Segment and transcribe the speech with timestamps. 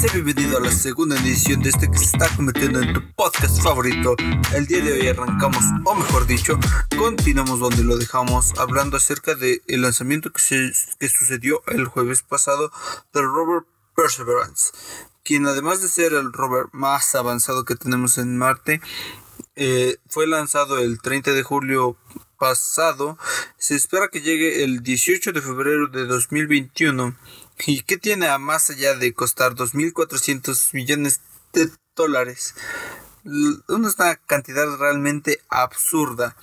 [0.00, 3.62] Sé bienvenido a la segunda edición de este que se está convirtiendo en tu podcast
[3.62, 4.16] favorito.
[4.54, 6.58] El día de hoy arrancamos, o mejor dicho,
[6.96, 12.72] continuamos donde lo dejamos, hablando acerca del lanzamiento que, se, que sucedió el jueves pasado
[13.12, 14.72] del rover Perseverance,
[15.22, 18.80] quien además de ser el rover más avanzado que tenemos en Marte,
[19.54, 21.98] eh, fue lanzado el 30 de julio
[22.38, 23.18] pasado.
[23.58, 27.14] Se espera que llegue el 18 de febrero de 2021
[27.66, 31.20] ¿Y qué tiene a más allá de costar 2.400 millones
[31.52, 32.54] de dólares?
[33.68, 36.36] Una cantidad realmente absurda.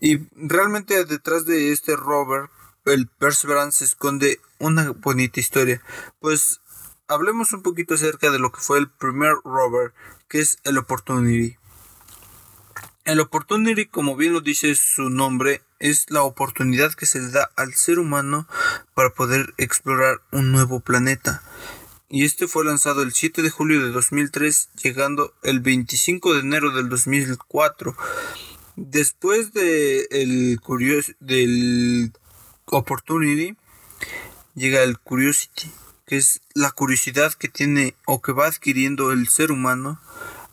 [0.00, 2.50] Y realmente detrás de este rover,
[2.84, 5.82] el Perseverance, se esconde una bonita historia.
[6.20, 6.60] Pues
[7.08, 9.92] hablemos un poquito acerca de lo que fue el primer rover,
[10.28, 11.56] que es el Opportunity.
[13.04, 17.50] El Opportunity, como bien lo dice su nombre, es la oportunidad que se le da
[17.56, 18.48] al ser humano
[18.94, 21.42] para poder explorar un nuevo planeta.
[22.10, 26.70] Y este fue lanzado el 7 de julio de 2003, llegando el 25 de enero
[26.70, 27.94] del 2004.
[28.76, 30.58] Después de el
[31.20, 32.12] del
[32.64, 33.56] Opportunity,
[34.54, 35.70] llega el Curiosity,
[36.06, 40.00] que es la curiosidad que tiene o que va adquiriendo el ser humano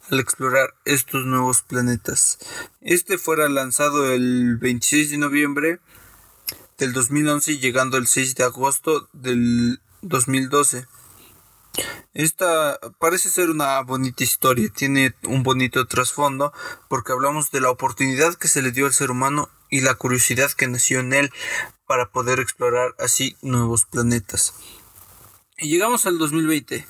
[0.10, 2.38] al explorar estos nuevos planetas.
[2.82, 5.80] Este fuera lanzado el 26 de noviembre
[6.78, 10.88] del 2011 llegando el 6 de agosto del 2012.
[12.14, 16.54] Esta parece ser una bonita historia, tiene un bonito trasfondo
[16.88, 20.52] porque hablamos de la oportunidad que se le dio al ser humano y la curiosidad
[20.52, 21.32] que nació en él
[21.86, 24.54] para poder explorar así nuevos planetas.
[25.58, 26.86] Y llegamos al 2020,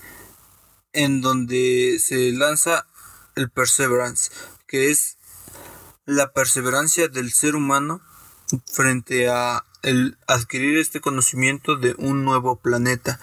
[0.93, 2.87] en donde se lanza
[3.35, 4.31] el Perseverance,
[4.67, 5.17] que es
[6.05, 8.01] la perseverancia del ser humano
[8.65, 13.19] frente a el adquirir este conocimiento de un nuevo planeta.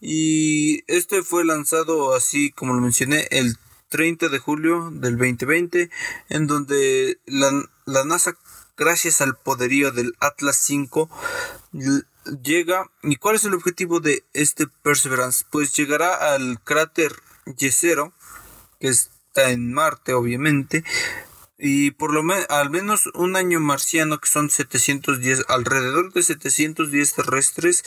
[0.00, 3.56] Y este fue lanzado así como lo mencioné el
[3.88, 5.90] 30 de julio del 2020
[6.28, 7.50] en donde la,
[7.86, 8.36] la NASA
[8.76, 11.08] gracias al poderío del Atlas 5
[12.42, 17.14] llega y cuál es el objetivo de este Perseverance pues llegará al cráter
[17.56, 18.12] Yesero
[18.80, 20.84] que es en Marte, obviamente,
[21.58, 27.14] y por lo menos al menos un año marciano que son 710 alrededor de 710
[27.14, 27.84] terrestres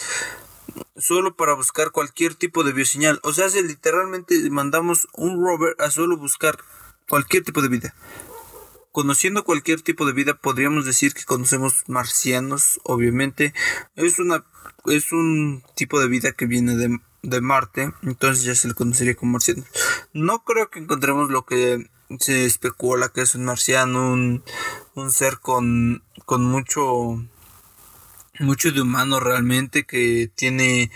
[0.96, 3.20] solo para buscar cualquier tipo de bioseñal.
[3.24, 6.58] O sea literalmente mandamos un rover a solo buscar
[7.10, 7.96] cualquier tipo de vida.
[8.92, 13.54] Conociendo cualquier tipo de vida podríamos decir que conocemos marcianos obviamente.
[13.96, 14.46] Es una
[14.86, 19.16] es un tipo de vida que viene de de Marte, entonces ya se le conocería
[19.16, 19.64] como marciano.
[20.14, 21.90] No creo que encontremos lo que
[22.20, 24.44] se especula que es un marciano, un,
[24.96, 27.22] un ser con, con mucho,
[28.40, 30.92] mucho de humano realmente, que tiene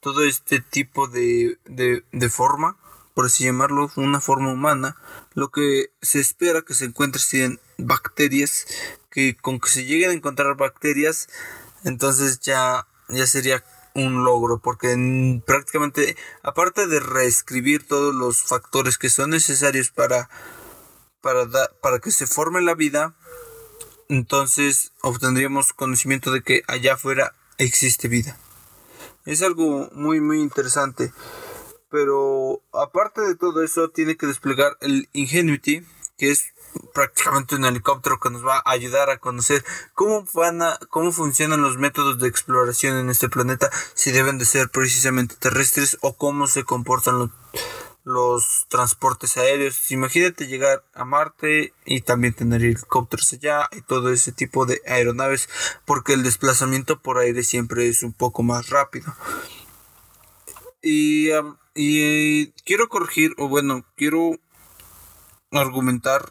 [0.00, 2.76] todo este tipo de, de, de forma,
[3.14, 4.96] por así llamarlo, una forma humana.
[5.34, 8.66] Lo que se espera que se encuentre en bacterias,
[9.10, 11.28] que con que se lleguen a encontrar bacterias,
[11.84, 13.64] entonces ya, ya sería
[13.94, 20.28] un logro porque prácticamente aparte de reescribir todos los factores que son necesarios para
[21.20, 21.46] para,
[21.80, 23.14] para que se forme la vida
[24.08, 28.36] entonces obtendríamos conocimiento de que allá afuera existe vida.
[29.24, 31.12] Es algo muy muy interesante
[31.88, 35.86] pero aparte de todo eso tiene que desplegar el Ingenuity
[36.18, 36.53] que es
[36.92, 39.64] prácticamente un helicóptero que nos va a ayudar a conocer
[39.94, 44.44] cómo van a, cómo funcionan los métodos de exploración en este planeta, si deben de
[44.44, 47.30] ser precisamente terrestres o cómo se comportan los,
[48.04, 49.90] los transportes aéreos.
[49.90, 55.48] Imagínate llegar a Marte y también tener helicópteros allá y todo ese tipo de aeronaves,
[55.84, 59.14] porque el desplazamiento por aire siempre es un poco más rápido.
[60.82, 61.30] Y,
[61.74, 64.38] y eh, quiero corregir, o bueno, quiero
[65.50, 66.30] argumentar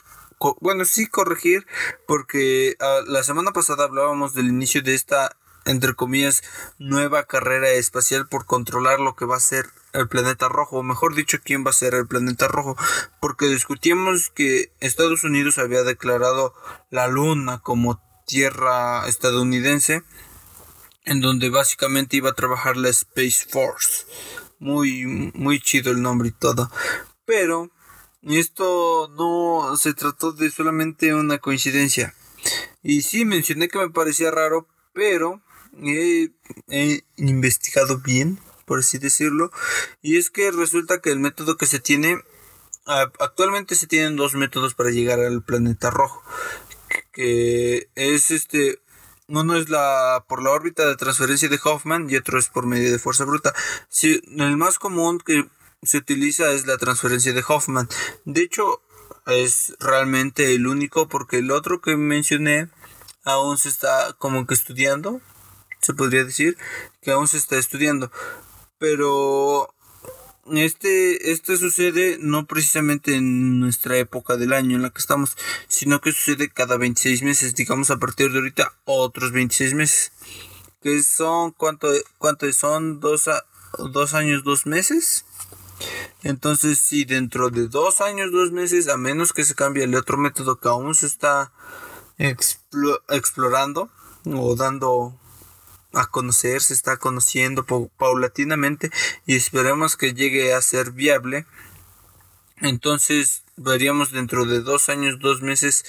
[0.59, 1.65] bueno, sí corregir,
[2.07, 6.43] porque ah, la semana pasada hablábamos del inicio de esta, entre comillas,
[6.77, 11.15] nueva carrera espacial por controlar lo que va a ser el planeta rojo, o mejor
[11.15, 12.75] dicho, quién va a ser el planeta rojo,
[13.19, 16.53] porque discutíamos que Estados Unidos había declarado
[16.89, 20.03] la luna como tierra estadounidense,
[21.05, 24.05] en donde básicamente iba a trabajar la Space Force.
[24.59, 26.71] Muy, muy chido el nombre y todo.
[27.25, 27.69] Pero
[28.23, 32.13] y esto no se trató de solamente una coincidencia.
[32.81, 35.41] Y sí, mencioné que me parecía raro, pero
[35.81, 36.31] he,
[37.17, 39.51] investigado bien, por así decirlo.
[40.01, 42.17] Y es que resulta que el método que se tiene,
[42.85, 46.23] actualmente se tienen dos métodos para llegar al planeta rojo.
[47.11, 48.79] Que es este,
[49.27, 52.91] uno es la por la órbita de transferencia de Hoffman y otro es por medio
[52.91, 53.53] de fuerza bruta.
[53.89, 55.45] Sí, el más común que
[55.83, 57.89] se utiliza es la transferencia de Hoffman.
[58.25, 58.81] De hecho,
[59.25, 62.69] es realmente el único porque el otro que mencioné
[63.23, 65.21] aún se está como que estudiando,
[65.81, 66.57] se podría decir
[67.01, 68.11] que aún se está estudiando.
[68.79, 69.73] Pero
[70.51, 75.37] este, este sucede no precisamente en nuestra época del año en la que estamos,
[75.67, 80.11] sino que sucede cada 26 meses, digamos a partir de ahorita otros 26 meses.
[80.81, 82.99] Que son, ¿cuánto, cuánto son?
[82.99, 83.29] Dos,
[83.77, 85.25] dos años, dos meses.
[86.23, 90.17] Entonces, si dentro de dos años, dos meses, a menos que se cambie el otro
[90.17, 91.51] método que aún se está
[93.09, 93.89] explorando
[94.25, 95.13] o dando
[95.93, 98.89] a conocer, se está conociendo paulatinamente
[99.25, 101.45] y esperemos que llegue a ser viable.
[102.61, 105.85] Entonces veríamos dentro de dos años, dos meses,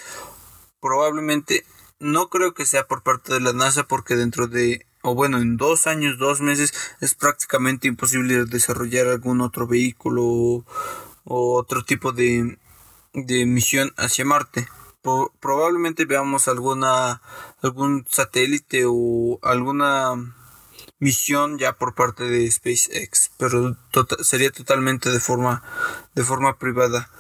[0.81, 1.65] probablemente,
[1.99, 5.57] no creo que sea por parte de la NASA porque dentro de, o bueno, en
[5.57, 10.65] dos años, dos meses es prácticamente imposible desarrollar algún otro vehículo o,
[11.25, 12.59] otro tipo de,
[13.13, 14.67] de misión hacia Marte
[15.41, 17.21] probablemente veamos alguna
[17.63, 20.15] algún satélite o alguna
[20.99, 25.63] misión ya por parte de SpaceX, pero tota-, sería totalmente de forma
[26.15, 27.11] de forma privada.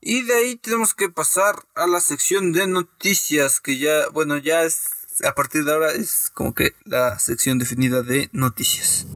[0.00, 4.62] Y de ahí tenemos que pasar a la sección de noticias que ya, bueno, ya
[4.62, 4.90] es
[5.22, 9.06] a partir de ahora es como que la sección definida de noticias.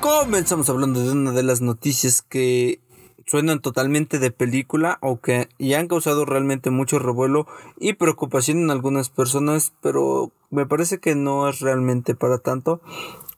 [0.00, 2.80] Comenzamos hablando de una de las noticias que
[3.28, 7.46] suenan totalmente de película o que ya han causado realmente mucho revuelo
[7.78, 12.80] y preocupación en algunas personas, pero me parece que no es realmente para tanto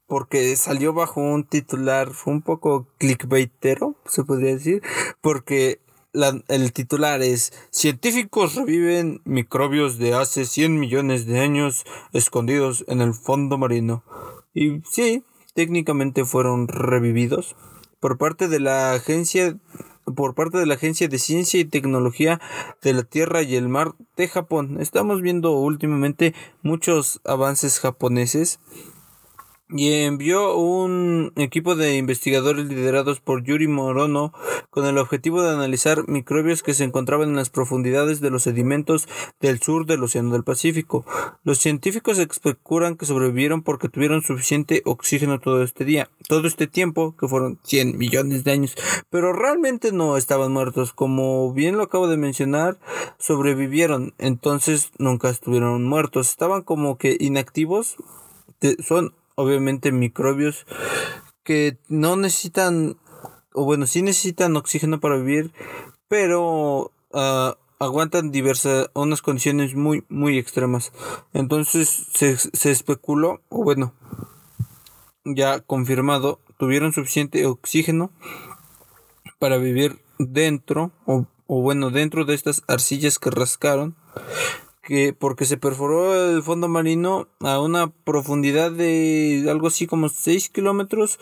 [0.06, 4.82] porque salió bajo un titular un poco clickbaitero, se podría decir,
[5.20, 5.80] porque
[6.48, 13.14] el titular es Científicos reviven microbios de hace 100 millones de años escondidos en el
[13.14, 14.02] fondo marino.
[14.52, 15.22] Y sí,
[15.54, 17.54] técnicamente fueron revividos
[18.00, 19.56] por parte de la agencia
[20.14, 22.40] por parte de la Agencia de Ciencia y Tecnología
[22.82, 24.78] de la Tierra y el Mar de Japón.
[24.80, 28.58] Estamos viendo últimamente muchos avances japoneses
[29.72, 34.32] y envió un equipo de investigadores liderados por Yuri Morono
[34.70, 39.08] con el objetivo de analizar microbios que se encontraban en las profundidades de los sedimentos
[39.40, 41.04] del sur del Océano del Pacífico.
[41.44, 47.14] Los científicos especulan que sobrevivieron porque tuvieron suficiente oxígeno todo este día, todo este tiempo,
[47.16, 48.76] que fueron 100 millones de años,
[49.10, 50.92] pero realmente no estaban muertos.
[50.92, 52.78] Como bien lo acabo de mencionar,
[53.18, 57.96] sobrevivieron, entonces nunca estuvieron muertos, estaban como que inactivos,
[58.80, 60.66] son obviamente microbios
[61.42, 62.98] que no necesitan,
[63.54, 65.52] o bueno, sí necesitan oxígeno para vivir,
[66.08, 70.92] pero uh, aguantan diversas, unas condiciones muy, muy extremas.
[71.32, 73.94] Entonces se, especuló, o bueno,
[75.24, 78.10] ya confirmado, tuvieron suficiente oxígeno
[79.38, 83.96] para vivir dentro, o bueno, dentro de estas arcillas que rascaron
[84.90, 90.48] que porque se perforó el fondo marino a una profundidad de algo así como 6
[90.48, 91.20] kilómetros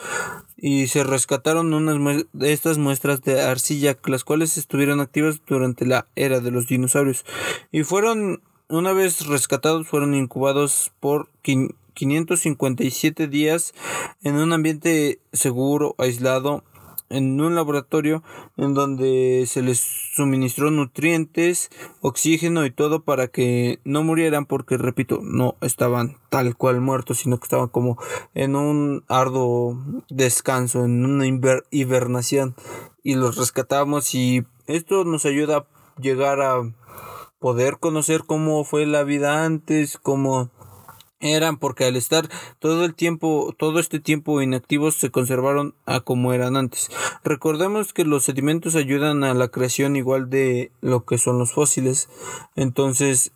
[0.56, 6.06] y se rescataron unas de estas muestras de arcilla las cuales estuvieron activas durante la
[6.17, 7.27] era de los dinosaurios.
[7.70, 13.75] Y fueron una vez rescatados fueron incubados por 557 días
[14.22, 16.65] en un ambiente seguro aislado
[17.10, 18.22] en un laboratorio
[18.56, 19.79] en donde se les
[20.15, 26.81] suministró nutrientes, oxígeno y todo para que no murieran porque repito, no estaban tal cual
[26.81, 27.98] muertos, sino que estaban como
[28.34, 31.27] en un arduo descanso, en una
[31.70, 32.55] hibernación.
[33.03, 35.67] Y los rescatamos y esto nos ayuda a
[36.00, 36.62] llegar a
[37.38, 40.50] poder conocer cómo fue la vida antes, cómo
[41.20, 46.32] eran porque al estar todo el tiempo, todo este tiempo inactivos se conservaron a como
[46.32, 46.91] eran antes.
[47.25, 52.08] Recordemos que los sedimentos ayudan a la creación igual de lo que son los fósiles.
[52.56, 53.32] Entonces,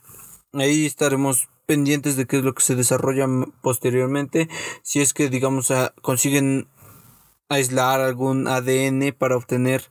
[0.52, 3.26] ahí estaremos pendientes de qué es lo que se desarrolla
[3.62, 4.48] posteriormente.
[4.82, 5.72] Si es que, digamos,
[6.02, 6.68] consiguen
[7.48, 9.84] aislar algún ADN para obtener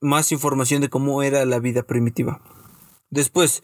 [0.00, 2.40] más información de cómo era la vida primitiva.
[3.10, 3.62] Después,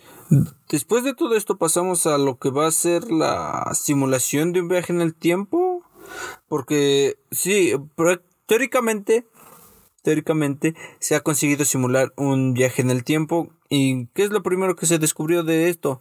[0.69, 4.69] después de todo esto pasamos a lo que va a ser la simulación de un
[4.69, 5.83] viaje en el tiempo.
[6.49, 7.73] Porque sí,
[8.47, 9.27] teóricamente,
[10.03, 13.49] teóricamente se ha conseguido simular un viaje en el tiempo.
[13.69, 16.01] ¿Y qué es lo primero que se descubrió de esto?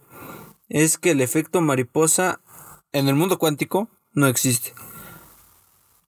[0.68, 2.40] Es que el efecto mariposa
[2.92, 4.72] en el mundo cuántico no existe.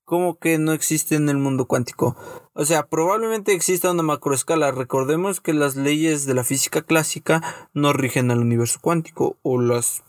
[0.06, 2.16] Como que no existe en el mundo cuántico.
[2.54, 4.70] O sea, probablemente exista una macroescala.
[4.70, 10.04] Recordemos que las leyes de la física clásica no rigen al universo cuántico o las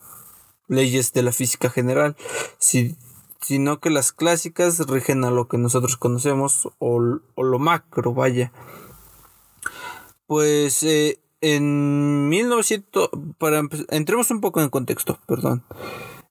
[0.67, 2.15] leyes de la física general,
[2.59, 8.51] sino que las clásicas rigen a lo que nosotros conocemos o, lo macro, vaya.
[10.27, 15.63] Pues eh, en 1900, para entremos un poco en contexto, perdón.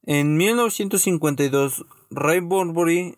[0.05, 3.17] En 1952, Ray Bradbury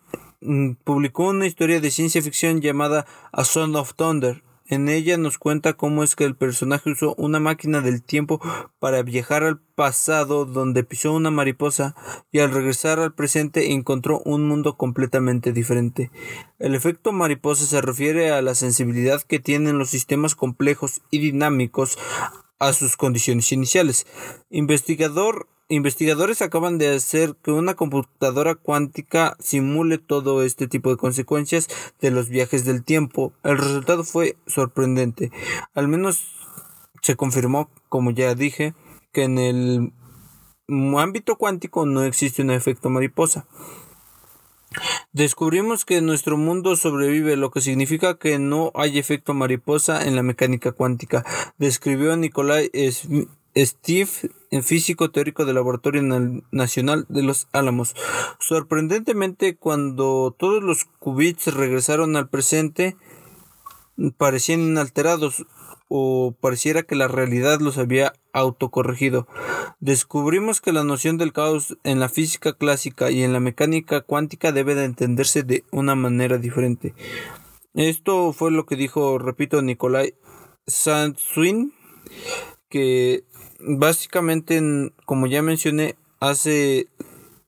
[0.83, 4.43] publicó una historia de ciencia ficción llamada A Son of Thunder.
[4.71, 8.39] En ella nos cuenta cómo es que el personaje usó una máquina del tiempo
[8.77, 11.95] para viajar al pasado donde pisó una mariposa
[12.31, 16.11] y al regresar al presente encontró un mundo completamente diferente.
[16.59, 21.97] El efecto mariposa se refiere a la sensibilidad que tienen los sistemas complejos y dinámicos
[22.59, 24.05] a sus condiciones iniciales.
[24.51, 31.67] Investigador investigadores acaban de hacer que una computadora cuántica simule todo este tipo de consecuencias
[32.01, 33.33] de los viajes del tiempo.
[33.43, 35.31] El resultado fue sorprendente.
[35.75, 36.25] Al menos
[37.01, 38.73] se confirmó, como ya dije,
[39.13, 39.93] que en el
[40.97, 43.47] ámbito cuántico no existe un efecto mariposa.
[45.11, 50.21] Descubrimos que nuestro mundo sobrevive, lo que significa que no hay efecto mariposa en la
[50.21, 51.25] mecánica cuántica,
[51.57, 52.69] describió Nikolai
[53.55, 54.09] Steve,
[54.63, 56.01] físico teórico del Laboratorio
[56.51, 57.95] Nacional de los Álamos.
[58.39, 62.97] Sorprendentemente, cuando todos los qubits regresaron al presente,
[64.17, 65.45] parecían inalterados
[65.89, 69.27] o pareciera que la realidad los había autocorregido.
[69.79, 74.51] Descubrimos que la noción del caos en la física clásica y en la mecánica cuántica
[74.51, 76.93] debe de entenderse de una manera diferente.
[77.73, 80.15] Esto fue lo que dijo, repito, Nikolai
[80.67, 81.73] Sanswin,
[82.69, 83.23] que
[83.61, 84.61] básicamente,
[85.05, 86.87] como ya mencioné, hace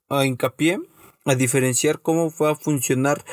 [0.09, 0.79] a hincapié
[1.25, 3.23] a diferenciar cómo va a funcionar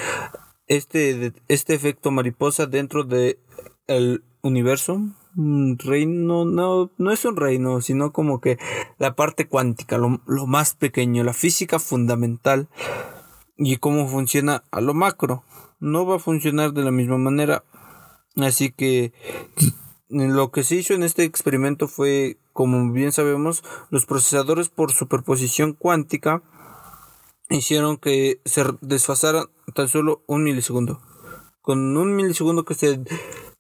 [0.66, 3.38] este, este efecto mariposa dentro del
[3.86, 5.00] el universo.
[5.36, 8.58] Un reino, no, no es un reino, sino como que
[8.98, 12.68] la parte cuántica, lo, lo más pequeño, la física fundamental
[13.56, 15.44] y cómo funciona a lo macro.
[15.80, 17.64] No va a funcionar de la misma manera.
[18.36, 19.12] Así que
[20.08, 25.74] lo que se hizo en este experimento fue, como bien sabemos, los procesadores por superposición
[25.74, 26.42] cuántica
[27.50, 31.00] hicieron que se desfasara tan solo un milisegundo.
[31.60, 33.00] Con un milisegundo que se,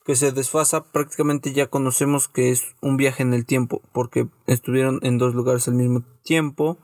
[0.04, 5.00] que se desfasa, prácticamente ya conocemos que es un viaje en el tiempo, porque estuvieron
[5.02, 6.78] en dos lugares al mismo tiempo.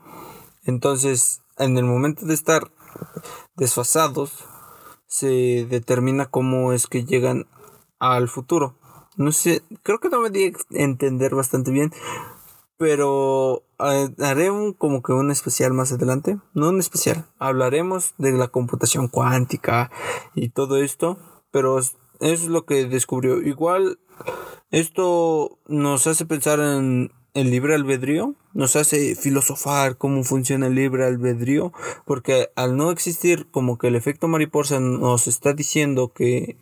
[0.63, 2.71] Entonces, en el momento de estar
[3.55, 4.45] desfasados,
[5.07, 7.47] se determina cómo es que llegan
[7.99, 8.77] al futuro.
[9.17, 11.91] No sé, creo que no me di entender bastante bien.
[12.77, 16.37] Pero eh, haré un como que un especial más adelante.
[16.53, 17.25] No un especial.
[17.39, 19.91] Hablaremos de la computación cuántica
[20.33, 21.17] y todo esto.
[21.51, 23.41] Pero eso es lo que descubrió.
[23.41, 23.99] Igual
[24.71, 28.35] esto nos hace pensar en el libre albedrío.
[28.53, 31.71] Nos hace filosofar cómo funciona el libre albedrío.
[32.05, 36.57] Porque al no existir como que el efecto mariposa nos está diciendo que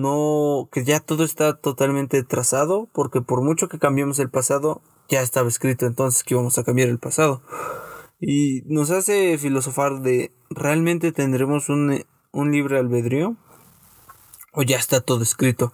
[0.00, 5.22] no, que ya todo está totalmente trazado, porque por mucho que cambiemos el pasado, ya
[5.22, 7.42] estaba escrito entonces que íbamos a cambiar el pasado.
[8.20, 13.36] Y nos hace filosofar de, ¿realmente tendremos un, un libre albedrío?
[14.52, 15.72] ¿O ya está todo escrito?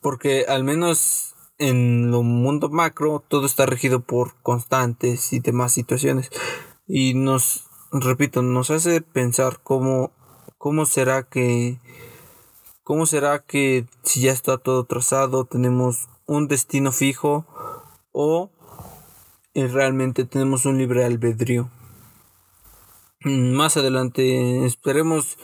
[0.00, 6.30] Porque al menos en lo mundo macro todo está regido por constantes y demás situaciones.
[6.86, 10.12] Y nos, repito, nos hace pensar cómo,
[10.56, 11.78] cómo será que
[12.88, 17.44] ¿Cómo será que si ya está todo trazado tenemos un destino fijo
[18.12, 18.50] o
[19.52, 21.68] eh, realmente tenemos un libre albedrío?
[23.24, 25.36] Mm, más adelante esperemos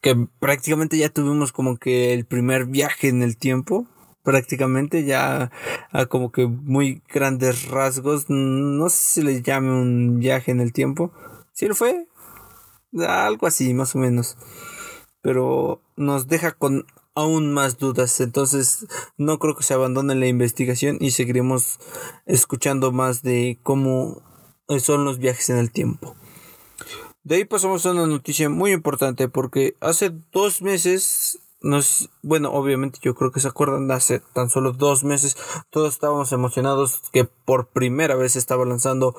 [0.00, 3.88] que prácticamente ya tuvimos como que el primer viaje en el tiempo
[4.22, 5.50] prácticamente ya
[5.90, 8.26] a como que muy grandes rasgos.
[8.28, 11.10] No sé si se le llame un viaje en el tiempo.
[11.52, 12.06] Si lo fue
[12.96, 14.36] algo así más o menos
[15.22, 18.20] pero nos deja con aún más dudas.
[18.20, 18.86] Entonces
[19.16, 21.78] no creo que se abandone la investigación y seguiremos
[22.26, 24.22] escuchando más de cómo
[24.78, 26.16] son los viajes en el tiempo.
[27.24, 32.98] De ahí pasamos a una noticia muy importante porque hace dos meses nos, bueno, obviamente
[33.00, 35.36] yo creo que se acuerdan, hace tan solo dos meses
[35.70, 39.14] todos estábamos emocionados que por primera vez estaba lanzando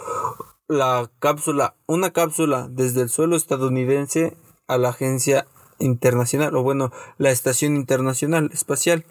[0.67, 4.35] la cápsula, una cápsula desde el suelo estadounidense
[4.67, 5.47] a la agencia
[5.83, 9.05] internacional, o bueno, la Estación Internacional Espacial,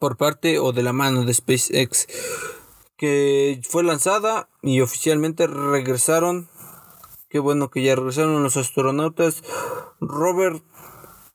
[0.00, 2.06] por parte o de la mano de SpaceX,
[2.96, 6.48] que fue lanzada y oficialmente regresaron
[7.28, 9.42] qué bueno que ya regresaron los astronautas
[10.00, 10.62] Robert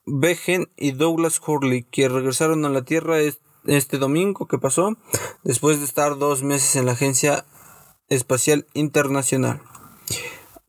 [0.06, 4.96] Bejen y Douglas Hurley, que regresaron a la Tierra este domingo que pasó,
[5.44, 7.46] después de estar dos meses en la Agencia
[8.10, 9.62] Espacial Internacional.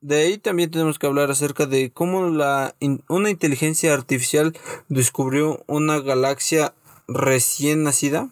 [0.00, 2.76] De ahí también tenemos que hablar acerca de cómo la
[3.08, 4.56] una inteligencia artificial
[4.88, 6.72] descubrió una galaxia
[7.08, 8.28] recién nacida.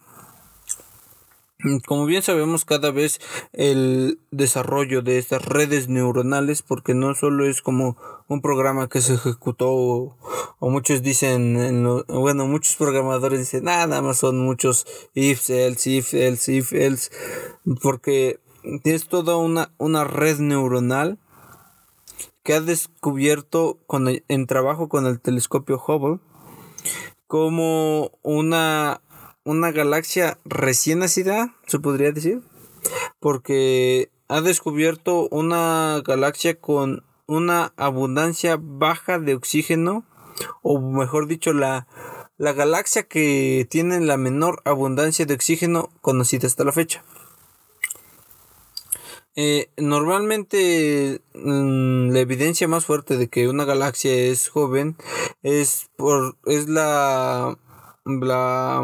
[1.87, 3.19] Como bien sabemos, cada vez
[3.53, 7.97] el desarrollo de estas redes neuronales, porque no solo es como
[8.29, 10.17] un programa que se ejecutó, o,
[10.71, 16.53] muchos dicen, en bueno, muchos programadores dicen, nada más son muchos ifs, else, if, else,
[16.53, 17.11] if, else,
[17.83, 18.39] porque
[18.85, 21.19] es toda una, una red neuronal
[22.47, 26.21] que ha descubierto con en trabajo con el telescopio Hubble
[27.27, 29.03] como una,
[29.43, 32.43] una galaxia recién nacida, se podría decir,
[33.19, 40.05] porque ha descubierto una galaxia con una abundancia baja de oxígeno,
[40.63, 41.89] o mejor dicho, la,
[42.37, 47.03] la galaxia que tiene la menor abundancia de oxígeno conocida hasta la fecha.
[49.37, 54.97] Eh, normalmente mm, la evidencia más fuerte de que una galaxia es joven
[55.43, 57.59] es por es la
[58.07, 58.83] la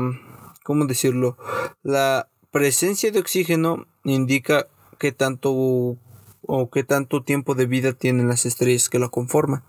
[0.62, 1.38] cómo decirlo
[1.82, 4.68] la presencia de oxígeno indica
[4.98, 5.98] que tanto
[6.46, 9.62] o qué tanto tiempo de vida tienen las estrellas que la conforman.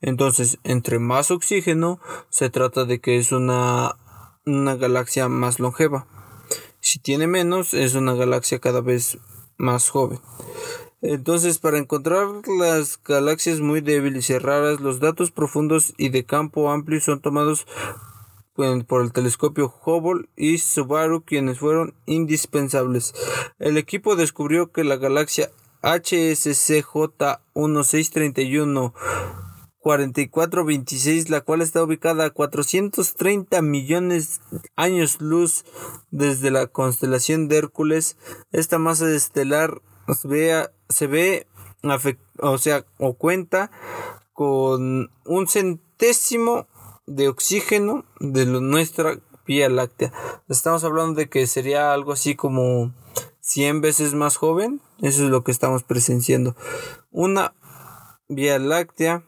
[0.00, 2.00] Entonces, entre más oxígeno,
[2.30, 3.96] se trata de que es una,
[4.44, 6.06] una galaxia más longeva.
[6.80, 9.18] Si tiene menos, es una galaxia cada vez
[9.56, 10.20] más joven.
[11.02, 12.26] Entonces, para encontrar
[12.58, 17.66] las galaxias muy débiles y raras, los datos profundos y de campo amplio son tomados
[18.86, 23.14] por el telescopio Hubble y Subaru, quienes fueron indispensables.
[23.58, 25.50] El equipo descubrió que la galaxia
[25.82, 26.94] HSCJ
[27.54, 28.94] 1631
[29.86, 34.40] 4426, la cual está ubicada a 430 millones
[34.74, 35.64] años luz
[36.10, 38.16] desde la constelación de Hércules.
[38.50, 43.70] Esta masa estelar se ve, se o sea, o cuenta
[44.32, 46.66] con un centésimo
[47.06, 50.12] de oxígeno de nuestra Vía Láctea.
[50.48, 52.92] Estamos hablando de que sería algo así como
[53.38, 54.80] 100 veces más joven.
[55.00, 56.56] Eso es lo que estamos presenciando.
[57.12, 57.54] Una
[58.28, 59.22] Vía Láctea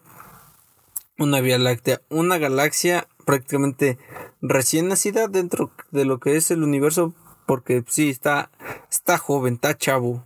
[1.18, 3.98] una Vía Láctea, una galaxia prácticamente
[4.40, 7.12] recién nacida dentro de lo que es el universo,
[7.46, 8.50] porque sí, está,
[8.90, 10.24] está joven, está chavo.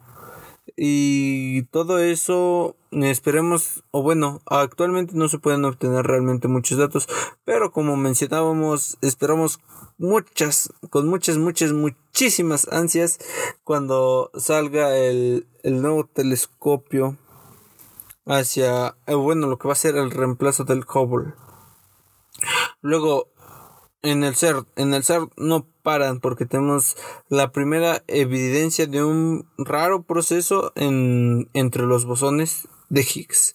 [0.77, 7.09] Y todo eso esperemos, o bueno, actualmente no se pueden obtener realmente muchos datos,
[7.45, 9.61] pero como mencionábamos, esperamos
[9.99, 13.19] muchas, con muchas, muchas, muchísimas ansias
[13.65, 17.17] cuando salga el, el nuevo telescopio
[18.27, 21.35] hacia, eh, bueno, lo que va a ser el reemplazo del Hubble.
[22.81, 23.29] Luego,
[24.03, 26.97] en el CERN, en el CERN no paran porque tenemos
[27.29, 33.55] la primera evidencia de un raro proceso en, entre los bosones de Higgs.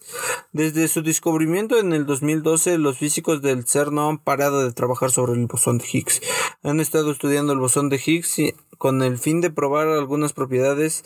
[0.52, 5.12] Desde su descubrimiento en el 2012, los físicos del CERN no han parado de trabajar
[5.12, 6.21] sobre el bosón de Higgs.
[6.63, 8.38] Han estado estudiando el bosón de Higgs
[8.80, 11.04] con el fin de probar algunas propiedades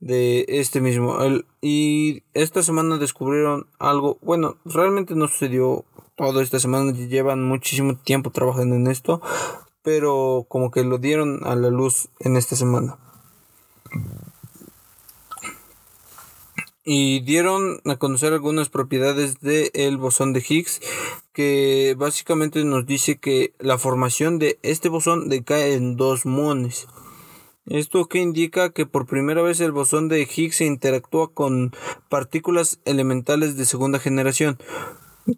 [0.00, 1.18] de este mismo.
[1.60, 5.84] y esta semana descubrieron algo, bueno, realmente no sucedió
[6.16, 9.20] todo esta semana, llevan muchísimo tiempo trabajando en esto,
[9.82, 12.96] pero como que lo dieron a la luz en esta semana.
[16.88, 20.80] Y dieron a conocer algunas propiedades del bosón de Higgs
[21.32, 26.86] que básicamente nos dice que la formación de este bosón decae en dos muones.
[27.66, 31.74] Esto que indica que por primera vez el bosón de Higgs interactúa con
[32.08, 34.56] partículas elementales de segunda generación.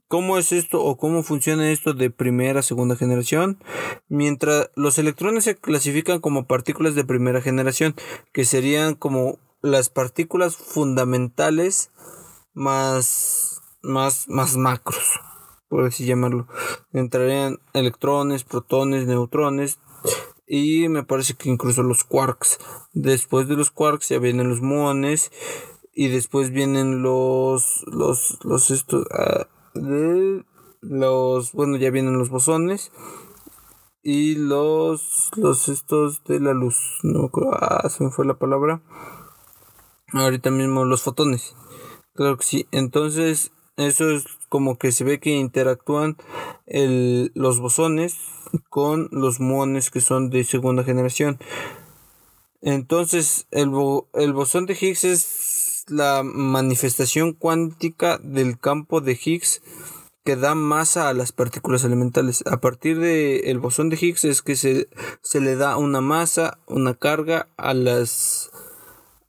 [0.06, 3.56] ¿Cómo es esto o cómo funciona esto de primera segunda generación?
[4.10, 7.94] Mientras los electrones se clasifican como partículas de primera generación,
[8.32, 11.90] que serían como las partículas fundamentales
[12.54, 15.20] más, más, más macros,
[15.68, 16.46] por así llamarlo.
[16.92, 19.78] Entrarían electrones, protones, neutrones,
[20.46, 22.58] y me parece que incluso los quarks.
[22.92, 25.30] Después de los quarks ya vienen los muones
[26.00, 29.48] y después vienen los los los estos ah,
[30.80, 32.92] los bueno ya vienen los bosones
[34.04, 38.80] y los los estos de la luz no ah, se me fue la palabra
[40.12, 41.54] ahorita mismo los fotones
[42.14, 46.16] claro que sí entonces eso es como que se ve que interactúan
[46.66, 48.16] el, los bosones
[48.68, 51.38] con los muones que son de segunda generación.
[52.60, 53.70] Entonces, el,
[54.14, 59.62] el bosón de Higgs es la manifestación cuántica del campo de Higgs
[60.24, 62.42] que da masa a las partículas elementales.
[62.46, 64.88] A partir del bosón de Higgs es que se,
[65.22, 68.50] se le da una masa, una carga a las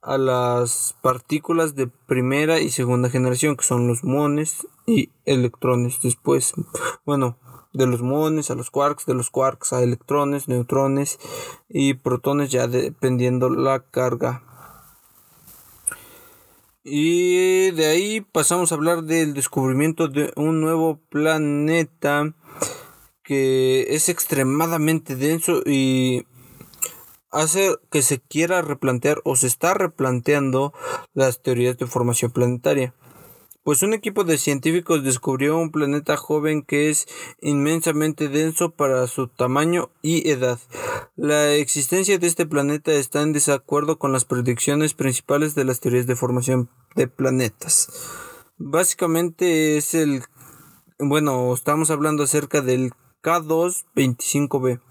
[0.01, 5.99] a las partículas de primera y segunda generación, que son los muones y electrones.
[6.01, 6.53] Después,
[7.05, 7.37] bueno,
[7.73, 11.19] de los muones a los quarks, de los quarks a electrones, neutrones
[11.67, 14.43] y protones, ya dependiendo la carga.
[16.83, 22.33] Y de ahí pasamos a hablar del descubrimiento de un nuevo planeta
[23.23, 26.25] que es extremadamente denso y
[27.31, 30.73] hace que se quiera replantear o se está replanteando
[31.13, 32.93] las teorías de formación planetaria.
[33.63, 37.07] Pues un equipo de científicos descubrió un planeta joven que es
[37.41, 40.59] inmensamente denso para su tamaño y edad.
[41.15, 46.07] La existencia de este planeta está en desacuerdo con las predicciones principales de las teorías
[46.07, 47.89] de formación de planetas.
[48.57, 50.23] Básicamente es el
[51.01, 52.91] bueno, estamos hablando acerca del
[53.23, 54.81] K225b.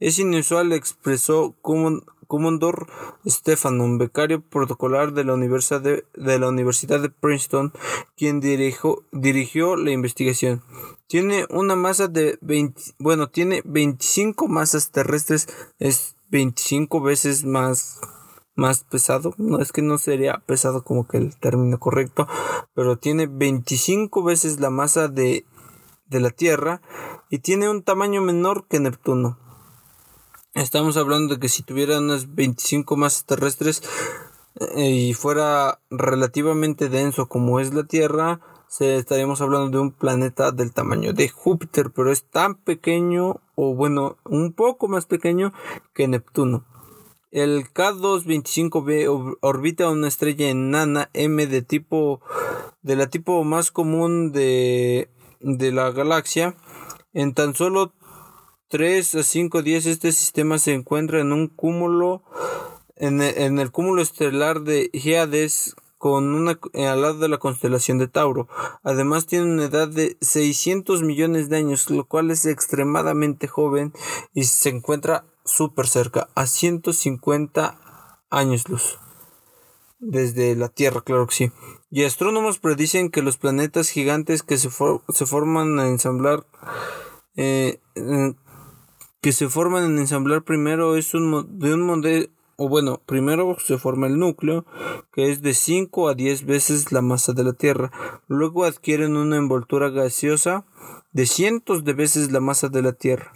[0.00, 2.86] Es inusual, expresó Commodore
[3.26, 7.72] Stefano, un becario protocolar de la Universidad de, la Universidad de Princeton,
[8.16, 10.62] quien dirigió, dirigió la investigación.
[11.06, 18.00] Tiene una masa de 20, bueno, tiene 25 masas terrestres, es 25 veces más
[18.56, 22.28] más pesado, no es que no sería pesado como que el término correcto,
[22.74, 25.46] pero tiene 25 veces la masa de,
[26.08, 26.82] de la Tierra
[27.30, 29.38] y tiene un tamaño menor que Neptuno.
[30.54, 33.82] Estamos hablando de que si tuviera unas 25 masas terrestres
[34.74, 40.50] eh, y fuera relativamente denso como es la Tierra, se estaríamos hablando de un planeta
[40.50, 45.52] del tamaño de Júpiter, pero es tan pequeño o bueno, un poco más pequeño
[45.94, 46.64] que Neptuno.
[47.30, 52.22] El K225b orbita una estrella enana M de tipo
[52.82, 56.56] de la tipo más común de, de la galaxia.
[57.12, 57.92] En tan solo
[58.70, 62.22] 3 a 5 días este sistema se encuentra en un cúmulo
[62.94, 68.46] en el, cúmulo estelar de Hyades con una al lado de la constelación de Tauro.
[68.82, 73.92] Además tiene una edad de 600 millones de años, lo cual es extremadamente joven
[74.34, 77.78] y se encuentra súper cerca, a 150
[78.30, 78.98] años luz.
[79.98, 81.52] Desde la Tierra, claro que sí.
[81.90, 86.44] Y astrónomos predicen que los planetas gigantes que se, se forman a ensamblar
[87.36, 87.80] eh,
[89.20, 92.28] que se forman en ensamblar primero es un de un modelo
[92.62, 94.66] o bueno, primero se forma el núcleo,
[95.14, 97.90] que es de 5 a 10 veces la masa de la Tierra.
[98.28, 100.66] Luego adquieren una envoltura gaseosa
[101.12, 103.32] de cientos de veces la masa de la Tierra.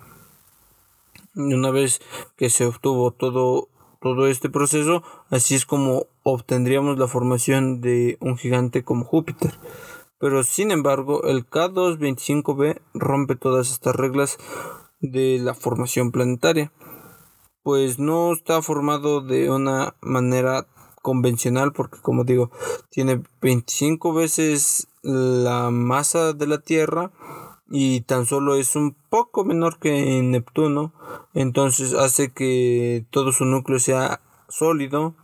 [1.34, 2.02] Y una vez
[2.36, 8.36] que se obtuvo todo, todo este proceso, así es como obtendríamos la formación de un
[8.36, 9.58] gigante como Júpiter.
[10.18, 14.36] Pero sin embargo, el K225b rompe todas estas reglas
[15.10, 16.72] de la formación planetaria,
[17.62, 20.66] pues no está formado de una manera
[21.02, 22.50] convencional porque como digo
[22.90, 27.10] tiene 25 veces la masa de la Tierra
[27.68, 30.92] y tan solo es un poco menor que Neptuno.
[31.34, 35.14] Entonces hace que todo su núcleo sea sólido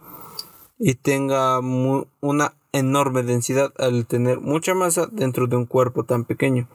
[0.79, 6.69] y tenga una enorme densidad al tener mucha masa dentro de un cuerpo tan pequeño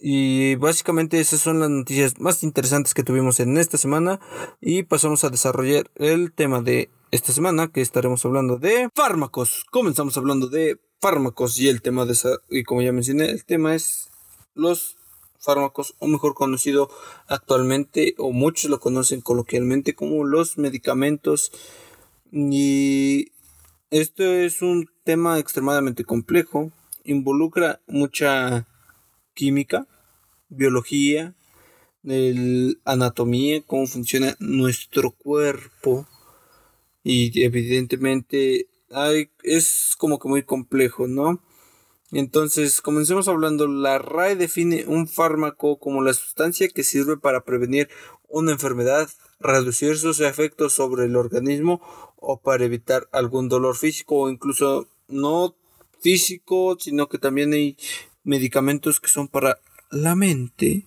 [0.00, 4.20] y básicamente esas son las noticias más interesantes que tuvimos en esta semana.
[4.60, 9.64] Y pasamos a desarrollar el tema de esta semana, que estaremos hablando de fármacos.
[9.70, 13.74] Comenzamos hablando de fármacos y el tema de esa, y como ya mencioné, el tema
[13.74, 14.10] es
[14.54, 14.96] los
[15.40, 16.90] fármacos, o mejor conocido
[17.26, 21.52] actualmente, o muchos lo conocen coloquialmente como los medicamentos.
[22.30, 23.32] Y
[23.90, 26.72] esto es un tema extremadamente complejo,
[27.04, 28.66] involucra mucha
[29.38, 29.86] química,
[30.48, 31.36] biología,
[32.84, 36.08] anatomía, cómo funciona nuestro cuerpo.
[37.04, 41.40] Y evidentemente hay, es como que muy complejo, ¿no?
[42.10, 43.68] Entonces, comencemos hablando.
[43.68, 47.88] La RAE define un fármaco como la sustancia que sirve para prevenir
[48.28, 51.80] una enfermedad, reducir sus efectos sobre el organismo
[52.16, 55.54] o para evitar algún dolor físico o incluso no
[56.00, 57.76] físico, sino que también hay
[58.24, 60.86] medicamentos que son para la mente.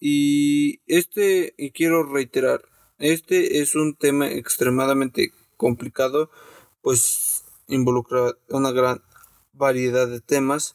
[0.00, 2.62] Y este, y quiero reiterar,
[2.98, 6.30] este es un tema extremadamente complicado,
[6.82, 9.02] pues involucra una gran
[9.52, 10.74] variedad de temas.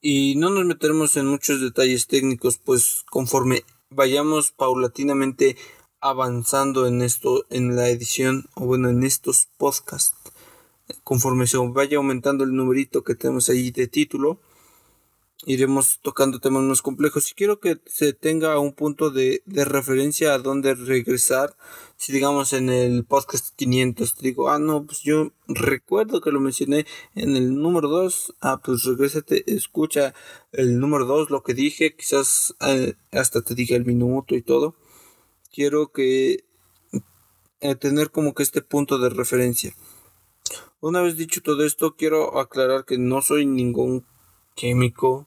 [0.00, 5.56] Y no nos meteremos en muchos detalles técnicos, pues conforme vayamos paulatinamente
[6.00, 10.14] avanzando en esto, en la edición, o bueno, en estos podcasts,
[11.04, 14.40] conforme se vaya aumentando el numerito que tenemos ahí de título,
[15.46, 17.30] iremos tocando temas más complejos.
[17.30, 21.56] Y quiero que se tenga un punto de, de referencia a dónde regresar.
[21.96, 26.86] Si digamos en el podcast 500 digo, ah, no, pues yo recuerdo que lo mencioné
[27.14, 28.34] en el número 2.
[28.40, 30.14] Ah, pues regrésate, escucha
[30.52, 34.74] el número 2, lo que dije, quizás eh, hasta te diga el minuto y todo.
[35.52, 36.44] Quiero que
[37.60, 39.74] eh, tener como que este punto de referencia.
[40.80, 44.04] Una vez dicho todo esto, quiero aclarar que no soy ningún
[44.54, 45.26] químico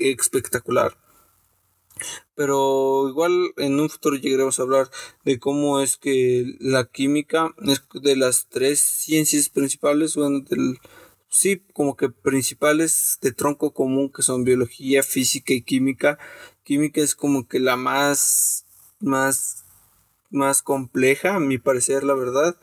[0.00, 0.96] espectacular.
[2.34, 4.90] Pero igual en un futuro llegaremos a hablar
[5.24, 10.80] de cómo es que la química es de las tres ciencias principales, bueno, del,
[11.28, 16.18] sí, como que principales de tronco común que son biología, física y química.
[16.64, 18.66] Química es como que la más,
[18.98, 19.64] más,
[20.30, 22.56] más compleja, a mi parecer, la verdad.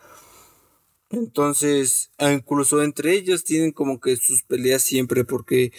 [1.13, 5.71] Entonces, incluso entre ellos tienen como que sus peleas siempre porque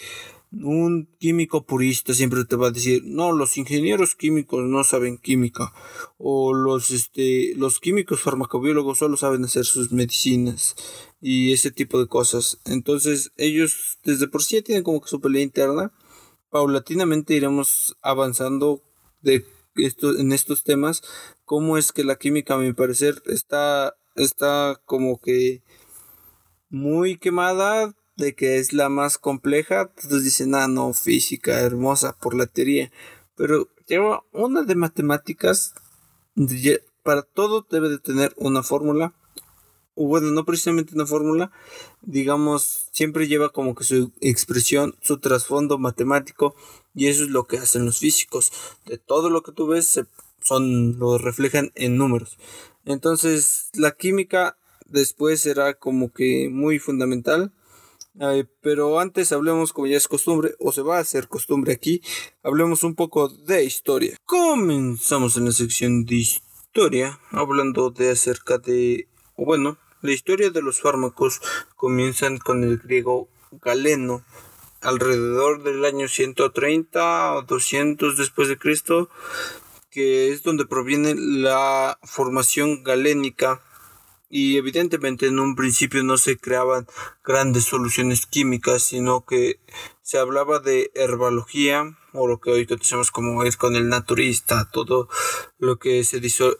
[0.53, 5.73] un químico purista siempre te va a decir, no, los ingenieros químicos no saben química,
[6.17, 10.75] o los, este, los químicos farmacobiólogos solo saben hacer sus medicinas
[11.19, 12.61] y ese tipo de cosas.
[12.63, 15.91] Entonces ellos desde por sí tienen como que su pelea interna.
[16.49, 18.81] Paulatinamente iremos avanzando
[19.21, 19.43] de
[19.75, 21.01] en estos temas.
[21.43, 25.61] Cómo es que la química, a mi parecer, está, está como que
[26.69, 32.33] muy quemada de que es la más compleja, todos dicen, ah, no, física, hermosa por
[32.33, 32.91] la teoría.
[33.35, 35.73] Pero lleva una de matemáticas,
[37.03, 39.13] para todo debe de tener una fórmula.
[39.97, 41.51] O bueno, no precisamente una fórmula,
[42.01, 46.53] digamos, siempre lleva como que su expresión, su trasfondo matemático,
[46.93, 48.51] y eso es lo que hacen los físicos.
[48.85, 50.01] De todo lo que tú ves,
[50.41, 52.37] son, lo reflejan en números.
[52.85, 57.51] Entonces, la química después será como que muy fundamental.
[58.61, 62.01] Pero antes hablemos, como ya es costumbre, o se va a hacer costumbre aquí,
[62.43, 64.15] hablemos un poco de historia.
[64.23, 70.79] Comenzamos en la sección de historia, hablando de acerca de, bueno, la historia de los
[70.79, 71.41] fármacos.
[71.75, 74.23] Comienzan con el griego galeno,
[74.79, 79.09] alrededor del año 130 o 200 después de Cristo,
[79.95, 83.61] que es donde proviene la formación galénica
[84.29, 86.85] y evidentemente en un principio no se creaban
[87.23, 89.61] grandes soluciones químicas, sino que
[90.01, 95.07] se hablaba de herbalogía o lo que hoy conocemos como es con el naturista, todo
[95.59, 96.57] lo que se dice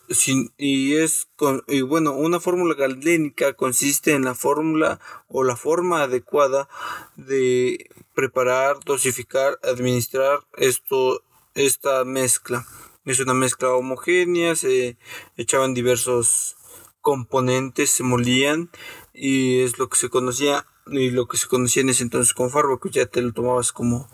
[0.57, 6.03] y es con y bueno, una fórmula galénica consiste en la fórmula o la forma
[6.03, 6.69] adecuada
[7.17, 11.21] de preparar, dosificar, administrar esto
[11.53, 12.65] esta mezcla.
[13.05, 14.97] Es una mezcla homogénea, se
[15.37, 16.57] echaban diversos
[17.01, 18.71] componentes se molían
[19.13, 22.49] y es lo que se conocía y lo que se conocía en ese entonces con
[22.49, 24.09] fármaco ya te lo tomabas como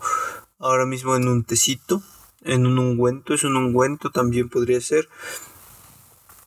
[0.58, 2.02] ahora mismo en un tecito
[2.44, 5.08] en un ungüento es un ungüento también podría ser.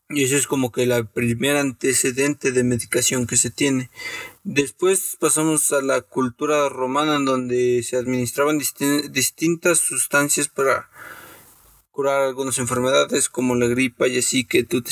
[0.08, 3.90] Y eso es como que la primer antecedente de medicación que se tiene.
[4.44, 10.92] Después pasamos a la cultura romana en donde se administraban distintas sustancias para
[11.96, 14.84] curar algunas enfermedades como la gripa y así que tú,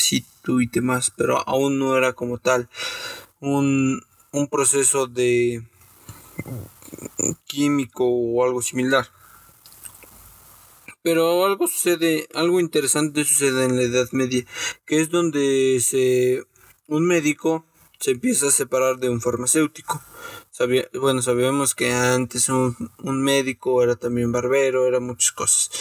[0.42, 2.70] tú y demás, pero aún no era como tal
[3.42, 5.62] un, un proceso de
[7.46, 9.06] químico o algo similar.
[11.02, 14.46] Pero algo sucede, algo interesante sucede en la Edad Media,
[14.86, 16.46] que es donde se
[16.88, 17.66] un médico
[18.00, 20.02] se empieza a separar de un farmacéutico.
[21.00, 25.72] Bueno, sabemos que antes un, un médico era también barbero, era muchas cosas.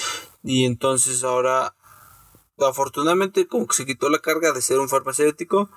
[0.42, 1.74] Y entonces ahora,
[2.58, 5.70] afortunadamente, como que se quitó la carga de ser un farmacéutico,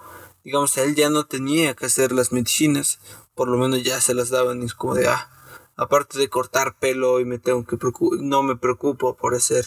[0.44, 3.00] digamos, él ya no tenía que hacer las medicinas,
[3.34, 5.30] por lo menos ya se las daban, y es como de, ah,
[5.76, 7.78] aparte de cortar pelo y me tengo que
[8.22, 9.66] no me preocupo por hacer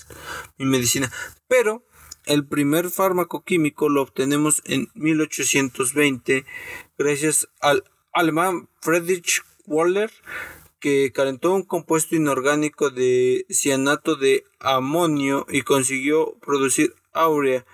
[0.57, 1.13] mi medicina.
[1.49, 1.85] Pero
[2.25, 6.45] el primer fármaco químico lo obtenemos en 1820
[6.97, 7.85] gracias al
[8.19, 10.11] alemán Friedrich Waller
[10.81, 17.67] que calentó un compuesto inorgánico de cianato de amonio y consiguió producir áurea,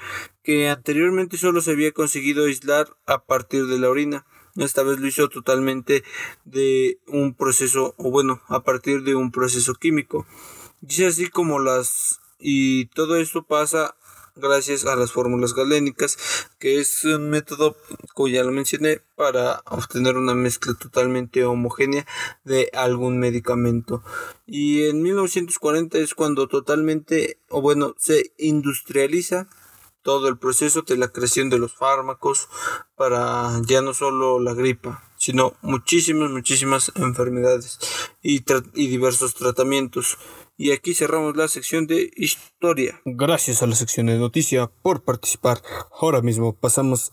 [0.42, 4.26] que anteriormente solo se había conseguido aislar a partir de la orina.
[4.56, 6.04] Esta vez lo hizo totalmente
[6.44, 10.26] de un proceso, o bueno, a partir de un proceso químico.
[10.80, 12.20] Dice así como las...
[12.38, 13.96] Y todo esto pasa
[14.36, 16.16] gracias a las fórmulas galénicas,
[16.58, 17.76] que es un método,
[18.14, 22.06] como ya lo mencioné, para obtener una mezcla totalmente homogénea
[22.44, 24.02] de algún medicamento.
[24.46, 29.48] Y en 1940 es cuando totalmente, o bueno, se industrializa
[30.02, 32.48] todo el proceso de la creación de los fármacos
[32.94, 37.78] para ya no solo la gripa, sino muchísimas, muchísimas enfermedades
[38.22, 38.44] y,
[38.74, 40.18] y diversos tratamientos.
[40.56, 43.00] Y aquí cerramos la sección de historia.
[43.04, 45.60] Gracias a la sección de noticia por participar.
[46.00, 47.12] Ahora mismo pasamos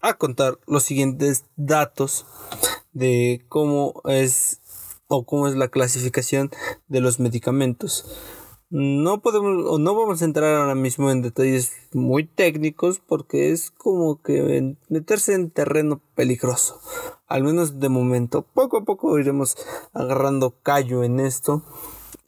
[0.00, 2.26] a contar los siguientes datos
[2.92, 4.60] de cómo es
[5.08, 6.50] o cómo es la clasificación
[6.86, 8.04] de los medicamentos.
[8.70, 13.72] No podemos o no vamos a entrar ahora mismo en detalles muy técnicos porque es
[13.72, 16.80] como que meterse en terreno peligroso.
[17.26, 18.42] Al menos de momento.
[18.42, 19.56] Poco a poco iremos
[19.92, 21.64] agarrando callo en esto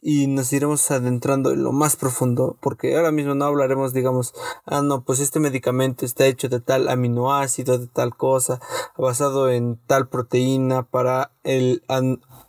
[0.01, 4.33] y nos iremos adentrando en lo más profundo porque ahora mismo no hablaremos digamos
[4.65, 8.59] ah no pues este medicamento está hecho de tal aminoácido de tal cosa
[8.97, 11.83] basado en tal proteína para el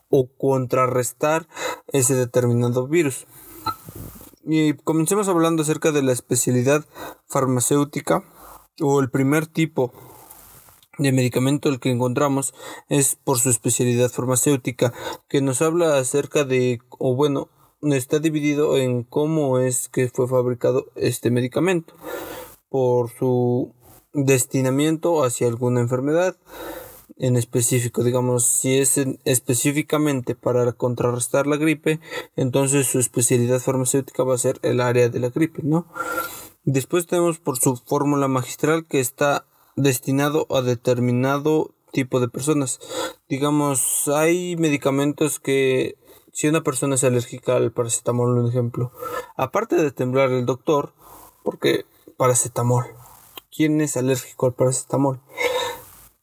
[0.09, 1.49] o contrarrestar
[1.89, 3.27] ese determinado virus
[4.45, 6.85] y comencemos hablando acerca de la especialidad
[7.27, 8.25] farmacéutica
[8.81, 9.93] o el primer tipo
[11.01, 12.55] de medicamento el que encontramos
[12.89, 14.93] es por su especialidad farmacéutica
[15.29, 17.49] que nos habla acerca de o bueno
[17.83, 21.95] está dividido en cómo es que fue fabricado este medicamento
[22.69, 23.75] por su
[24.13, 26.37] destinamiento hacia alguna enfermedad
[27.19, 32.01] en específico, digamos, si es específicamente para contrarrestar la gripe,
[32.35, 35.87] entonces su especialidad farmacéutica va a ser el área de la gripe, ¿no?
[36.65, 39.45] Después tenemos por su fórmula magistral que está
[39.76, 42.80] destinado a determinado tipo de personas.
[43.28, 45.96] Digamos, hay medicamentos que
[46.33, 48.92] si una persona es alérgica al paracetamol, un ejemplo,
[49.37, 50.94] aparte de temblar el doctor,
[51.44, 51.85] porque
[52.16, 52.85] paracetamol,
[53.54, 55.20] ¿quién es alérgico al paracetamol?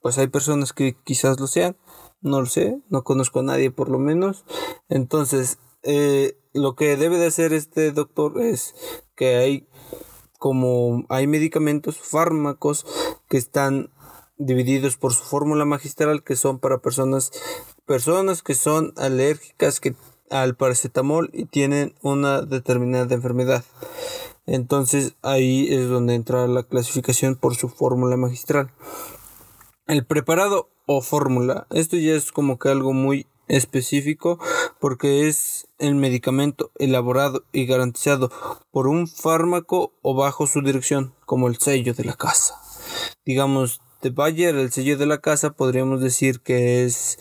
[0.01, 1.75] Pues hay personas que quizás lo sean,
[2.21, 4.45] no lo sé, no conozco a nadie por lo menos.
[4.89, 8.75] Entonces, eh, lo que debe de hacer este doctor es
[9.15, 9.67] que hay
[10.39, 12.85] como hay medicamentos, fármacos
[13.27, 13.89] que están
[14.37, 17.31] divididos por su fórmula magistral que son para personas
[17.85, 19.95] personas que son alérgicas que
[20.29, 23.63] al paracetamol y tienen una determinada enfermedad.
[24.45, 28.71] Entonces ahí es donde entra la clasificación por su fórmula magistral.
[29.87, 34.39] El preparado o fórmula, esto ya es como que algo muy específico
[34.79, 38.31] porque es el medicamento elaborado y garantizado
[38.71, 42.55] por un fármaco o bajo su dirección, como el sello de la casa.
[43.25, 47.17] Digamos, de Bayer, el sello de la casa, podríamos decir que es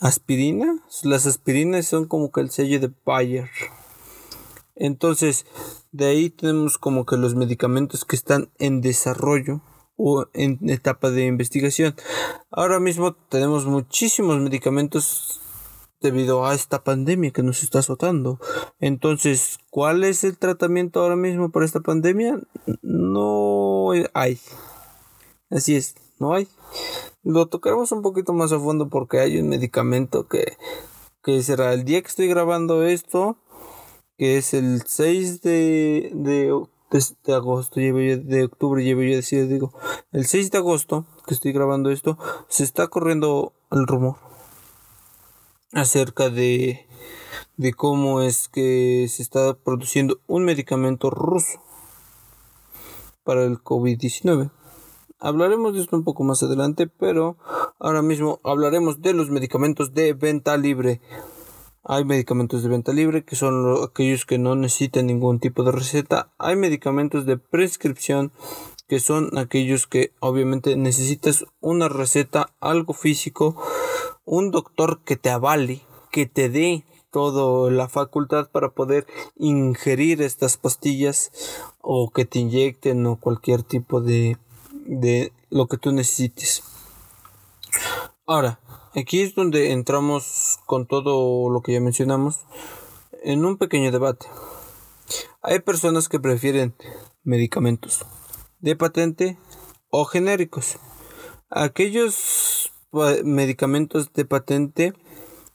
[0.00, 0.78] aspirina.
[1.02, 3.50] Las aspirinas son como que el sello de Bayer.
[4.76, 5.46] Entonces,
[5.92, 9.62] de ahí tenemos como que los medicamentos que están en desarrollo
[9.96, 11.94] o en etapa de investigación.
[12.50, 15.40] Ahora mismo tenemos muchísimos medicamentos
[16.00, 18.38] debido a esta pandemia que nos está azotando.
[18.80, 22.40] Entonces, ¿cuál es el tratamiento ahora mismo para esta pandemia?
[22.82, 24.38] No hay.
[25.50, 26.48] Así es, no hay.
[27.22, 30.56] Lo tocaremos un poquito más a fondo porque hay un medicamento que,
[31.22, 33.36] que será el día que estoy grabando esto,
[34.18, 36.52] que es el 6 de, de
[37.24, 39.72] de, agosto, llevo de octubre, llevo yo decir, digo,
[40.12, 44.16] el 6 de agosto que estoy grabando esto, se está corriendo el rumor
[45.72, 46.86] acerca de,
[47.56, 51.60] de cómo es que se está produciendo un medicamento ruso
[53.24, 54.50] para el COVID-19.
[55.18, 57.36] Hablaremos de esto un poco más adelante, pero
[57.78, 61.00] ahora mismo hablaremos de los medicamentos de venta libre
[61.86, 66.32] hay medicamentos de venta libre, que son aquellos que no necesitan ningún tipo de receta.
[66.38, 68.32] Hay medicamentos de prescripción,
[68.88, 73.62] que son aquellos que obviamente necesitas una receta, algo físico,
[74.24, 80.56] un doctor que te avale, que te dé toda la facultad para poder ingerir estas
[80.56, 81.32] pastillas
[81.82, 84.38] o que te inyecten o cualquier tipo de,
[84.84, 86.62] de lo que tú necesites.
[88.26, 88.58] Ahora,
[88.96, 92.46] Aquí es donde entramos con todo lo que ya mencionamos
[93.24, 94.26] en un pequeño debate.
[95.42, 96.76] Hay personas que prefieren
[97.24, 98.06] medicamentos
[98.60, 99.36] de patente
[99.90, 100.78] o genéricos.
[101.50, 102.70] Aquellos
[103.24, 104.94] medicamentos de patente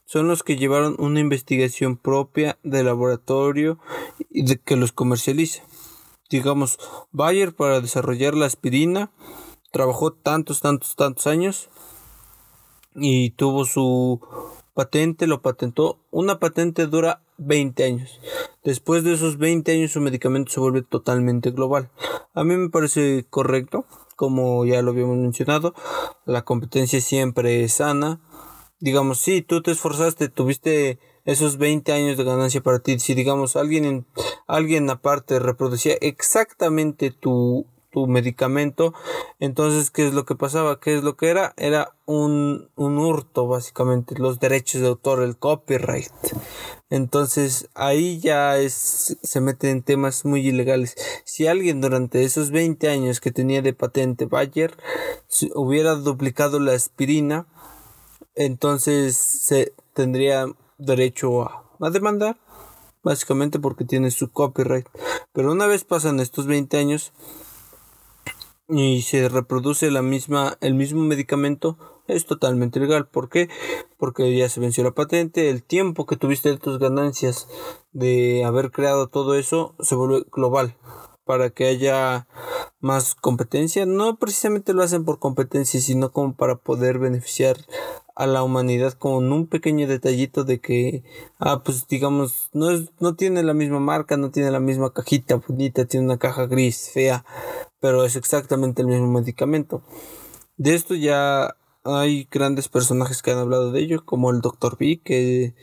[0.03, 3.79] son los que llevaron una investigación propia de laboratorio
[4.29, 5.63] y de que los comercializa.
[6.29, 6.79] Digamos,
[7.11, 9.11] Bayer para desarrollar la aspirina
[9.71, 11.69] trabajó tantos, tantos, tantos años
[12.95, 14.19] y tuvo su
[14.73, 15.99] patente, lo patentó.
[16.11, 18.19] Una patente dura 20 años.
[18.63, 21.89] Después de esos 20 años su medicamento se vuelve totalmente global.
[22.33, 25.73] A mí me parece correcto, como ya lo habíamos mencionado,
[26.25, 28.19] la competencia siempre es sana.
[28.79, 32.99] Digamos, si tú te esforzaste, tuviste esos 20 años de ganancia para ti.
[32.99, 34.05] Si digamos alguien
[34.47, 38.93] alguien aparte reproducía exactamente tu tu medicamento.
[39.39, 40.79] Entonces, ¿qué es lo que pasaba?
[40.79, 41.53] ¿Qué es lo que era?
[41.57, 46.11] Era un, un hurto, básicamente, los derechos de autor, el copyright.
[46.89, 50.95] Entonces, ahí ya es, se meten en temas muy ilegales.
[51.23, 54.75] Si alguien durante esos 20 años que tenía de patente Bayer
[55.55, 57.47] hubiera duplicado la aspirina,
[58.35, 60.47] entonces se tendría
[60.79, 62.37] derecho a, demandar
[63.03, 64.87] básicamente porque tiene su copyright.
[65.31, 67.13] Pero una vez pasan estos 20 años,
[68.69, 71.77] y se reproduce la misma, el mismo medicamento,
[72.07, 73.07] es totalmente legal.
[73.07, 73.49] ¿Por qué?
[73.97, 77.47] Porque ya se venció la patente, el tiempo que tuviste de tus ganancias
[77.91, 80.77] de haber creado todo eso se vuelve global
[81.25, 82.27] para que haya
[82.79, 83.85] más competencia.
[83.85, 87.57] No precisamente lo hacen por competencia, sino como para poder beneficiar
[88.19, 91.03] a la humanidad con un pequeño detallito de que,
[91.39, 95.35] ah, pues digamos, no, es, no tiene la misma marca, no tiene la misma cajita
[95.35, 97.23] bonita, tiene una caja gris, fea,
[97.79, 99.83] pero es exactamente el mismo medicamento.
[100.57, 101.55] De esto ya
[101.85, 104.75] hay grandes personajes que han hablado de ello, como el Dr.
[104.77, 105.55] B, que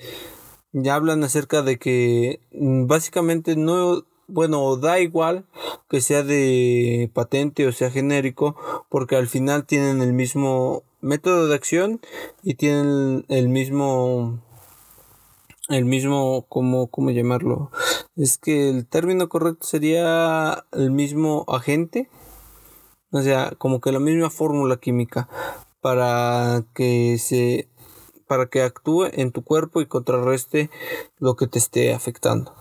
[0.73, 5.45] ya hablan acerca de que mm, básicamente no, bueno, da igual
[5.91, 8.57] que sea de patente o sea genérico,
[8.89, 12.01] porque al final tienen el mismo método de acción
[12.43, 14.43] y tienen el mismo
[15.69, 17.71] el mismo como cómo llamarlo
[18.17, 22.09] es que el término correcto sería el mismo agente
[23.11, 25.29] o sea como que la misma fórmula química
[25.81, 27.69] para que se
[28.27, 30.71] para que actúe en tu cuerpo y contrarreste
[31.19, 32.55] lo que te esté afectando.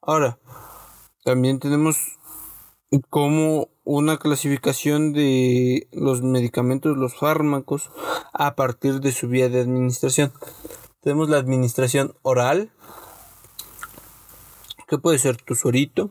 [0.00, 0.38] Ahora
[1.24, 2.18] también tenemos
[3.08, 7.90] como una clasificación de los medicamentos, los fármacos,
[8.32, 10.32] a partir de su vía de administración.
[11.00, 12.70] Tenemos la administración oral,
[14.88, 16.10] que puede ser tu suerito,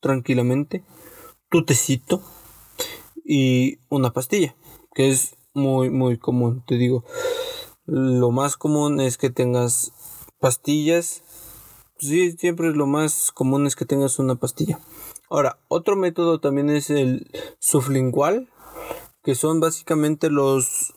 [0.00, 0.84] tranquilamente,
[1.50, 2.22] tu tecito
[3.24, 4.54] y una pastilla,
[4.94, 6.62] que es muy, muy común.
[6.66, 7.04] Te digo,
[7.86, 9.92] lo más común es que tengas
[10.40, 11.22] pastillas.
[11.98, 14.78] Sí, siempre lo más común es que tengas una pastilla.
[15.30, 18.48] Ahora, otro método también es el sublingual,
[19.22, 20.94] que son básicamente los,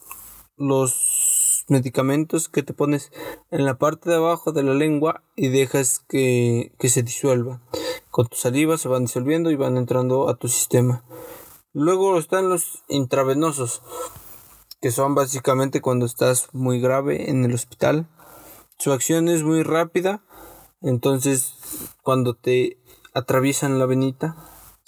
[0.56, 3.12] los medicamentos que te pones
[3.50, 7.62] en la parte de abajo de la lengua y dejas que, que se disuelva.
[8.10, 11.04] Con tu saliva se van disolviendo y van entrando a tu sistema.
[11.74, 13.82] Luego están los intravenosos,
[14.82, 18.08] que son básicamente cuando estás muy grave en el hospital.
[18.78, 20.24] Su acción es muy rápida,
[20.82, 21.54] entonces
[22.02, 22.81] cuando te
[23.14, 24.36] atraviesan la venita,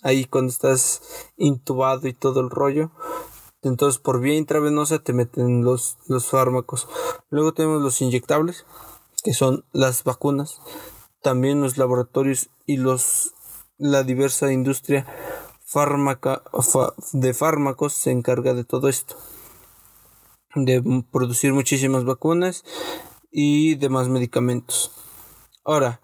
[0.01, 1.01] ahí cuando estás
[1.37, 2.91] intubado y todo el rollo.
[3.61, 6.87] Entonces por vía intravenosa te meten los, los fármacos.
[7.29, 8.65] Luego tenemos los inyectables,
[9.23, 10.61] que son las vacunas.
[11.21, 13.33] También los laboratorios y los
[13.77, 15.05] la diversa industria
[15.65, 16.43] fármaca,
[17.13, 19.15] de fármacos se encarga de todo esto.
[20.55, 22.63] De producir muchísimas vacunas
[23.31, 24.91] y demás medicamentos.
[25.65, 25.99] Ahora,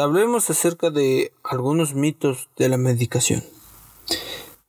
[0.00, 3.42] hablemos acerca de algunos mitos de la medicación.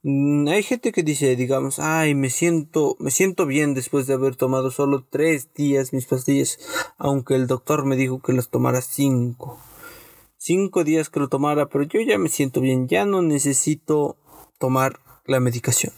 [0.03, 4.35] Mm, hay gente que dice, digamos, ay, me siento, me siento bien después de haber
[4.35, 6.59] tomado solo tres días mis pastillas,
[6.97, 9.59] aunque el doctor me dijo que las tomara cinco.
[10.37, 14.17] Cinco días que lo tomara, pero yo ya me siento bien, ya no necesito
[14.59, 15.93] tomar la medicación.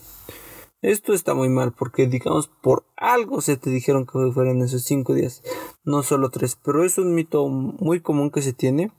[0.83, 5.15] Esto está muy mal porque, digamos, por algo se te dijeron que fueran esos cinco
[5.15, 5.41] días,
[5.83, 8.91] no solo tres, pero es un mito muy común que se tiene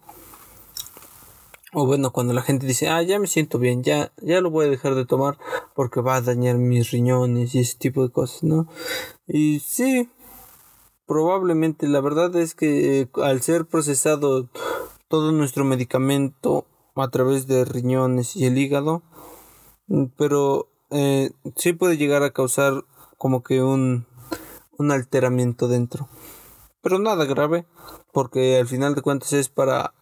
[1.78, 4.64] o bueno, cuando la gente dice, ah, ya me siento bien, ya, ya lo voy
[4.64, 5.36] a dejar de tomar
[5.74, 8.66] porque va a dañar mis riñones y ese tipo de cosas, ¿no?
[9.26, 10.10] Y sí,
[11.04, 14.48] probablemente la verdad es que eh, al ser procesado
[15.08, 16.64] todo nuestro medicamento
[16.94, 19.02] a través de riñones y el hígado,
[19.88, 22.86] mm, pero eh, sí puede llegar a causar
[23.18, 24.06] como que un,
[24.78, 26.08] un alteramiento dentro.
[26.80, 27.66] Pero nada grave,
[28.14, 29.92] porque al final de cuentas es para,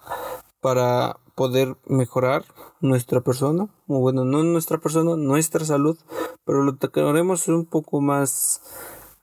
[0.60, 2.44] para poder mejorar
[2.80, 5.98] nuestra persona, o bueno, no nuestra persona, nuestra salud,
[6.44, 8.62] pero lo tocaremos un poco más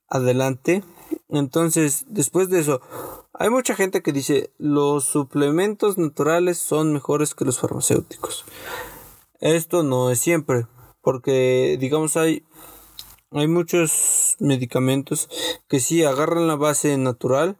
[0.07, 0.83] adelante.
[1.29, 2.81] Entonces, después de eso,
[3.33, 8.45] hay mucha gente que dice los suplementos naturales son mejores que los farmacéuticos.
[9.39, 10.67] Esto no es siempre,
[11.01, 12.45] porque digamos hay
[13.33, 15.29] hay muchos medicamentos
[15.69, 17.57] que sí agarran la base natural,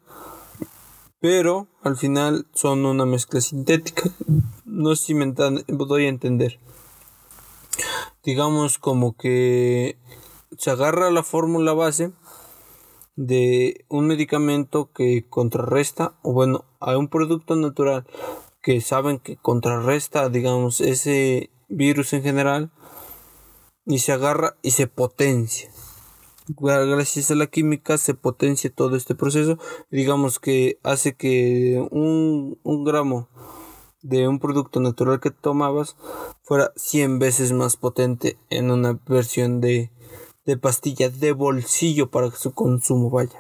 [1.22, 4.10] pero al final son una mezcla sintética.
[4.66, 6.60] No sé si me doy a entender.
[8.24, 9.98] Digamos como que
[10.58, 12.12] se agarra la fórmula base
[13.16, 18.06] de un medicamento que contrarresta, o bueno, hay un producto natural
[18.62, 22.72] que saben que contrarresta, digamos, ese virus en general,
[23.86, 25.71] y se agarra y se potencia.
[26.58, 29.58] Gracias a la química se potencia todo este proceso.
[29.90, 33.30] Digamos que hace que un, un gramo
[34.02, 35.96] de un producto natural que tomabas
[36.44, 39.92] fuera 100 veces más potente en una versión de,
[40.46, 43.40] de pastilla de bolsillo para que su consumo vaya.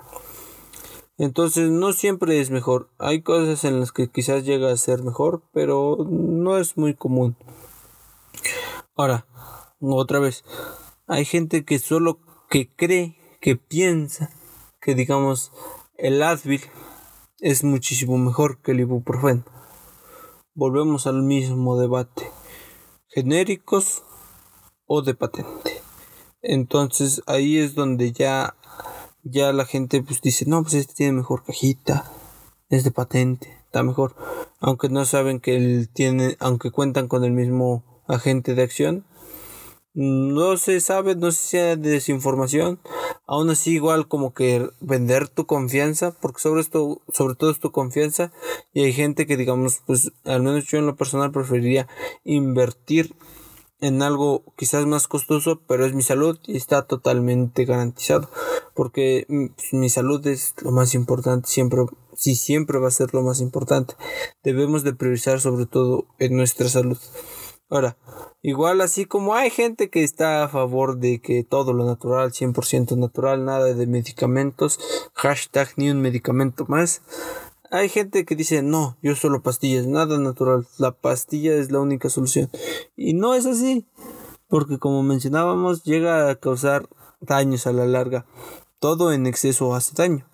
[1.18, 2.90] Entonces no siempre es mejor.
[2.98, 7.36] Hay cosas en las que quizás llega a ser mejor, pero no es muy común.
[8.96, 9.28] Ahora,
[9.80, 10.46] otra vez,
[11.08, 12.20] hay gente que solo
[12.52, 14.30] que cree, que piensa
[14.82, 15.54] que digamos
[15.98, 16.62] el Advil
[17.40, 19.46] es muchísimo mejor que el ibuprofeno.
[20.54, 22.30] Volvemos al mismo debate.
[23.08, 24.04] Genéricos
[24.86, 25.82] o de patente.
[26.42, 28.58] Entonces ahí es donde ya
[29.24, 32.12] ya la gente pues dice, "No, pues este tiene mejor cajita,
[32.70, 34.14] es de patente, está mejor."
[34.60, 39.06] Aunque no saben que él tiene, aunque cuentan con el mismo agente de acción,
[39.94, 42.80] no se sabe, no sé si sea desinformación,
[43.26, 47.72] aún así igual como que vender tu confianza, porque sobre esto, sobre todo es tu
[47.72, 48.32] confianza,
[48.74, 51.88] y hay gente que digamos, pues al menos yo en lo personal preferiría
[52.24, 53.16] invertir
[53.82, 58.30] en algo quizás más costoso, pero es mi salud y está totalmente garantizado,
[58.76, 61.82] porque mm, pues, mi salud es lo más importante, siempre,
[62.16, 63.96] sí, siempre va a ser lo más importante.
[64.44, 67.00] Debemos de priorizar sobre todo en nuestra salud.
[67.72, 67.96] Ahora,
[68.42, 72.98] igual así como hay gente que está a favor de que todo lo natural, 100%
[72.98, 74.78] natural, nada de medicamentos,
[75.14, 77.02] hashtag ni un medicamento más.
[77.72, 82.10] Hay gente que dice, no, yo solo pastillas, nada natural, la pastilla es la única
[82.10, 82.50] solución.
[82.98, 83.86] Y no es así,
[84.50, 86.90] porque como mencionábamos, llega a causar
[87.22, 88.26] daños a la larga.
[88.80, 90.26] Todo en exceso hace daño.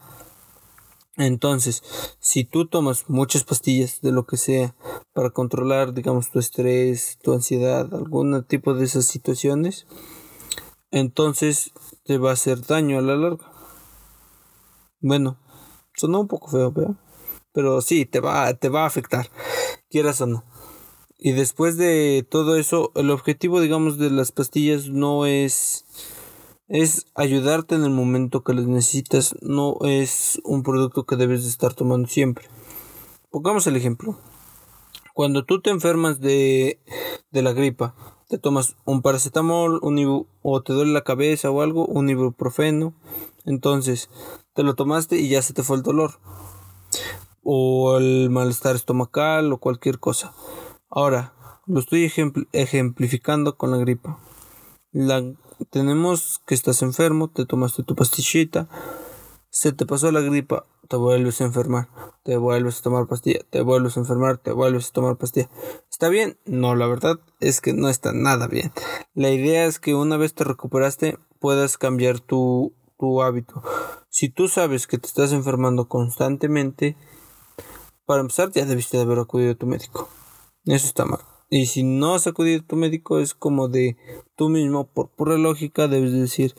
[1.18, 1.82] Entonces,
[2.20, 4.76] si tú tomas muchas pastillas de lo que sea
[5.14, 9.88] para controlar, digamos, tu estrés, tu ansiedad, algún tipo de esas situaciones,
[10.92, 11.72] entonces
[12.06, 13.52] te va a hacer daño a la larga.
[15.02, 15.38] Bueno,
[15.96, 16.96] sonó un poco feo, pero,
[17.52, 19.32] pero sí, te va, te va a afectar,
[19.90, 20.44] quieras o no.
[21.18, 25.86] Y después de todo eso, el objetivo, digamos, de las pastillas no es
[26.68, 31.50] es ayudarte en el momento que las necesitas, no es un producto que debes de
[31.50, 32.46] estar tomando siempre.
[33.30, 34.18] Pongamos el ejemplo.
[35.14, 36.80] Cuando tú te enfermas de,
[37.32, 37.96] de la gripa,
[38.28, 39.80] te tomas un paracetamol
[40.42, 42.94] o te duele la cabeza o algo, un ibuprofeno,
[43.46, 44.10] entonces
[44.54, 46.20] te lo tomaste y ya se te fue el dolor.
[47.42, 50.34] O el malestar estomacal o cualquier cosa.
[50.90, 51.34] Ahora,
[51.66, 52.12] lo estoy
[52.52, 54.20] ejemplificando con la gripa.
[54.92, 55.24] La
[55.70, 58.68] tenemos que estás enfermo, te tomaste tu pastillita,
[59.50, 61.90] se te pasó la gripa, te vuelves a enfermar,
[62.24, 65.50] te vuelves a tomar pastilla, te vuelves a enfermar, te vuelves a tomar pastilla.
[65.90, 66.38] ¿Está bien?
[66.46, 68.72] No, la verdad es que no está nada bien.
[69.14, 73.64] La idea es que una vez te recuperaste puedas cambiar tu, tu hábito.
[74.10, 76.98] Si tú sabes que te estás enfermando constantemente,
[78.06, 80.10] para empezar ya debiste de haber acudido a tu médico.
[80.66, 81.20] Eso está mal.
[81.50, 83.98] Y si no has acudido a tu médico, es como de
[84.36, 86.56] tú mismo, por pura lógica, debes decir,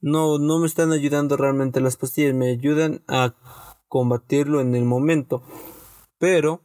[0.00, 3.34] no, no me están ayudando realmente las pastillas, me ayudan a
[3.88, 5.42] combatirlo en el momento,
[6.18, 6.62] pero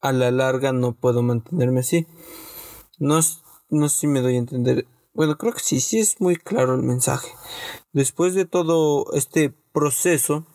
[0.00, 2.06] a la larga no puedo mantenerme así.
[2.98, 3.20] No,
[3.68, 4.86] no sé si me doy a entender.
[5.14, 7.28] Bueno, creo que sí, sí es muy claro el mensaje.
[7.92, 10.46] Después de todo este proceso,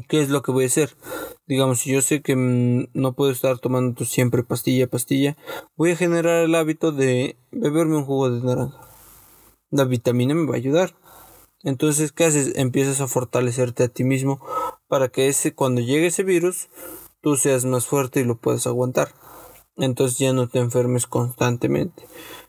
[0.00, 0.96] ¿qué es lo que voy a hacer?
[1.46, 5.36] digamos, si yo sé que mm, no puedo estar tomando siempre pastilla, pastilla,
[5.76, 8.80] voy a generar el hábito de beberme un jugo de naranja.
[9.70, 10.94] La vitamina me va a ayudar.
[11.62, 12.56] Entonces, ¿qué haces?
[12.56, 14.40] Empiezas a fortalecerte a ti mismo
[14.88, 16.68] para que ese, cuando llegue ese virus,
[17.20, 19.12] tú seas más fuerte y lo puedas aguantar.
[19.76, 22.06] Entonces ya no te enfermes constantemente.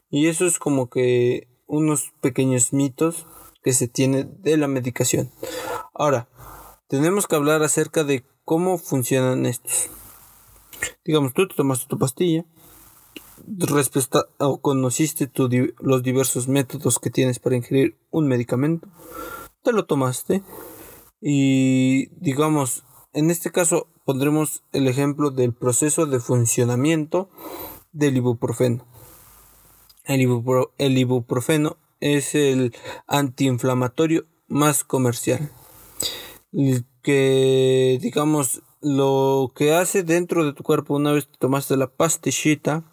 [0.09, 3.25] Y eso es como que unos pequeños mitos
[3.63, 5.31] que se tiene de la medicación.
[5.93, 6.27] Ahora,
[6.87, 9.89] tenemos que hablar acerca de cómo funcionan estos.
[11.05, 12.45] Digamos, tú te tomaste tu pastilla,
[13.47, 15.31] respeta, o conociste
[15.79, 18.87] los diversos métodos que tienes para ingerir un medicamento,
[19.63, 20.43] te lo tomaste
[21.21, 27.29] y digamos, en este caso pondremos el ejemplo del proceso de funcionamiento
[27.91, 28.85] del ibuprofeno.
[30.03, 30.27] El,
[30.77, 32.75] el ibuprofeno es el
[33.07, 35.49] antiinflamatorio más comercial
[37.01, 42.83] que digamos lo que hace dentro de tu cuerpo una vez tomaste la pastillita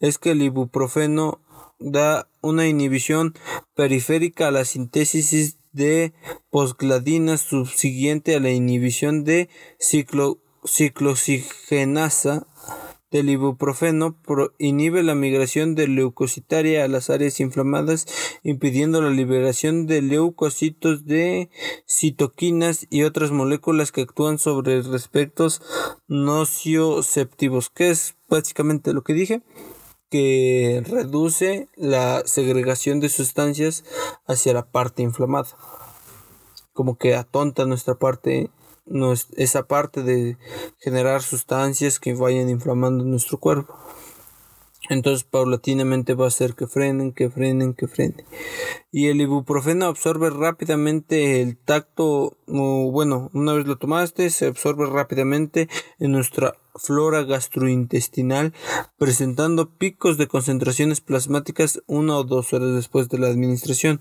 [0.00, 1.40] es que el ibuprofeno
[1.78, 3.34] da una inhibición
[3.74, 6.12] periférica a la síntesis de
[6.50, 9.48] posgladinas subsiguiente a la inhibición de
[9.78, 12.46] ciclo, ciclosigenasa
[13.14, 14.16] del ibuprofeno
[14.58, 18.06] inhibe la migración de leucocitaria a las áreas inflamadas,
[18.42, 21.48] impidiendo la liberación de leucocitos de
[21.88, 25.62] citoquinas y otras moléculas que actúan sobre respectos
[26.08, 29.42] nocioceptivos, que es básicamente lo que dije
[30.10, 33.84] que reduce la segregación de sustancias
[34.26, 35.50] hacia la parte inflamada.
[36.72, 38.50] Como que atonta nuestra parte,
[39.36, 40.36] esa parte de
[40.78, 43.74] generar sustancias que vayan inflamando nuestro cuerpo.
[44.90, 48.26] Entonces paulatinamente va a hacer que frenen, que frenen, que frenen.
[48.92, 54.86] Y el ibuprofeno absorbe rápidamente el tacto, o bueno, una vez lo tomaste, se absorbe
[54.86, 55.68] rápidamente
[55.98, 58.52] en nuestra flora gastrointestinal,
[58.98, 64.00] presentando picos de concentraciones plasmáticas una o dos horas después de la administración.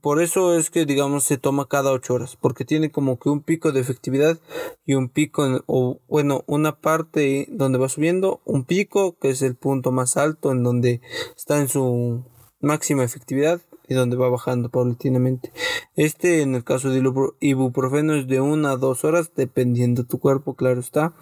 [0.00, 3.42] Por eso es que, digamos, se toma cada ocho horas, porque tiene como que un
[3.42, 4.38] pico de efectividad
[4.86, 9.54] y un pico, o bueno, una parte donde va subiendo, un pico que es el
[9.54, 11.00] punto más alto en donde
[11.36, 12.24] está en su
[12.60, 15.52] máxima efectividad y donde va bajando paulatinamente.
[15.96, 17.10] Este, en el caso del
[17.40, 21.14] ibuprofeno, es de una a dos horas, dependiendo tu cuerpo, claro está,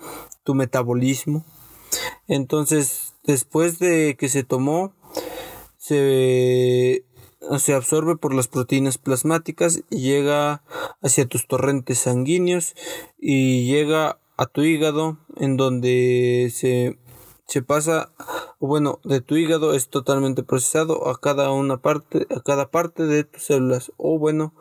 [0.45, 1.45] tu metabolismo.
[2.27, 4.93] Entonces, después de que se tomó,
[5.79, 7.05] se,
[7.59, 10.63] se absorbe por las proteínas plasmáticas llega
[11.01, 12.75] hacia tus torrentes sanguíneos
[13.19, 16.99] y llega a tu hígado en donde se
[17.47, 18.13] se pasa,
[18.59, 23.25] bueno, de tu hígado es totalmente procesado a cada una parte, a cada parte de
[23.25, 23.93] tus células.
[23.97, 24.55] O bueno,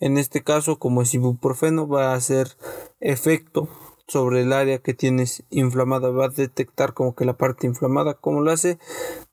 [0.00, 2.56] en este caso, como es ibuprofeno, va a hacer
[3.00, 3.68] efecto
[4.08, 8.40] sobre el área que tienes inflamada, va a detectar como que la parte inflamada, como
[8.40, 8.78] lo hace,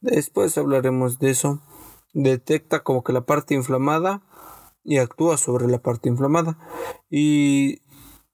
[0.01, 1.61] después hablaremos de eso.
[2.13, 4.23] Detecta como que la parte inflamada
[4.83, 6.57] y actúa sobre la parte inflamada.
[7.09, 7.81] Y,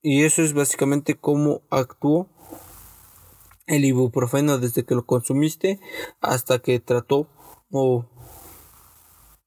[0.02, 2.28] y eso es básicamente cómo actúa
[3.68, 5.80] el ibuprofeno desde que lo consumiste
[6.22, 7.28] hasta que trató
[7.72, 8.06] o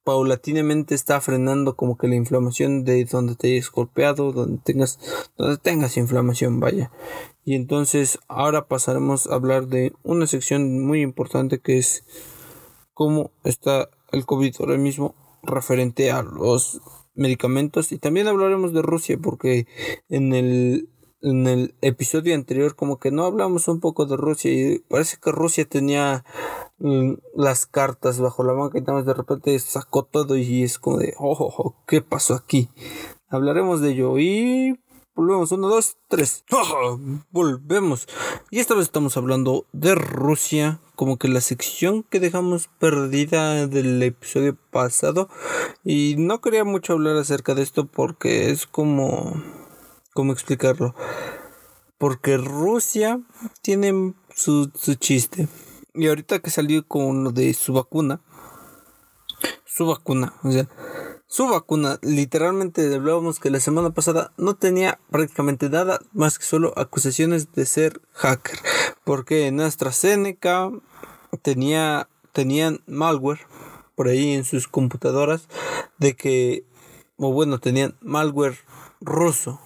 [0.09, 4.99] paulatinamente está frenando como que la inflamación de donde te hayas golpeado, donde tengas,
[5.37, 6.91] donde tengas inflamación, vaya.
[7.45, 12.05] Y entonces ahora pasaremos a hablar de una sección muy importante que es
[12.95, 16.81] cómo está el COVID ahora mismo referente a los
[17.15, 19.67] medicamentos y también hablaremos de Rusia porque
[20.09, 20.89] en el
[21.21, 25.33] en el episodio anterior como que no hablamos un poco de Rusia y parece que
[25.33, 26.25] Rusia tenía
[26.79, 31.15] mm, las cartas bajo la manga y de repente sacó todo y es como de
[31.19, 32.71] oh, oh, oh qué pasó aquí
[33.31, 34.79] hablaremos de ello y
[35.15, 35.53] volvemos.
[35.53, 36.45] Uno dos tres.
[37.31, 38.09] Volvemos.
[38.51, 44.03] Y esta vez estamos hablando de Rusia como que la sección que dejamos perdida del
[44.03, 45.29] episodio pasado.
[45.85, 49.43] Y no quería mucho hablar acerca de esto porque es como
[50.19, 50.97] cómo explicarlo.
[51.97, 53.21] Porque Rusia
[53.63, 55.47] tiene su, su chiste.
[55.95, 58.21] Y ahorita que salió con lo de su vacuna,
[59.65, 60.69] su vacuna, o sea,
[61.29, 66.73] su vacuna, literalmente hablábamos que la semana pasada no tenía prácticamente nada más que solo
[66.77, 68.59] acusaciones de ser hacker.
[69.05, 70.73] Porque en AstraZeneca
[71.43, 73.47] tenía, tenían malware
[73.95, 75.47] por ahí en sus computadoras
[75.99, 76.65] de que,
[77.19, 78.59] o bueno, tenían malware
[79.01, 79.61] ruso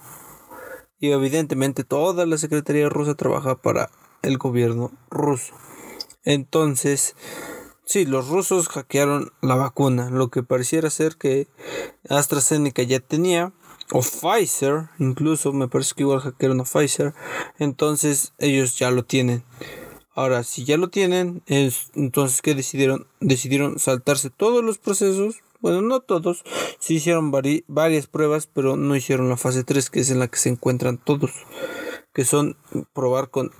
[1.03, 3.89] y evidentemente toda la Secretaría rusa trabaja para
[4.21, 5.53] el gobierno ruso.
[6.23, 7.17] Entonces,
[7.83, 11.49] sí, los rusos hackearon la vacuna, lo que pareciera ser que
[12.07, 13.51] AstraZeneca ya tenía,
[13.91, 17.13] o Pfizer, incluso me parece que igual hackearon a Pfizer,
[17.59, 19.43] entonces ellos ya lo tienen.
[20.15, 23.07] Ahora, si ya lo tienen, es, entonces ¿qué decidieron?
[23.19, 26.43] Decidieron saltarse todos los procesos bueno, no todos,
[26.77, 30.37] sí hicieron varias pruebas, pero no hicieron la fase 3, que es en la que
[30.37, 31.31] se encuentran todos,
[32.13, 32.57] que son
[32.91, 33.51] probar con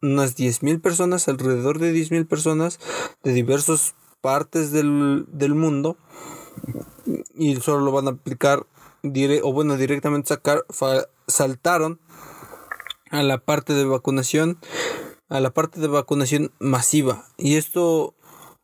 [0.00, 2.78] unas 10.000 personas, alrededor de 10.000 personas
[3.24, 5.96] de diversas partes del, del mundo,
[7.34, 8.64] y solo lo van a aplicar,
[9.42, 10.64] o bueno, directamente sacar,
[11.26, 11.98] saltaron
[13.10, 14.60] a la parte de vacunación,
[15.28, 17.24] a la parte de vacunación masiva.
[17.36, 18.14] Y esto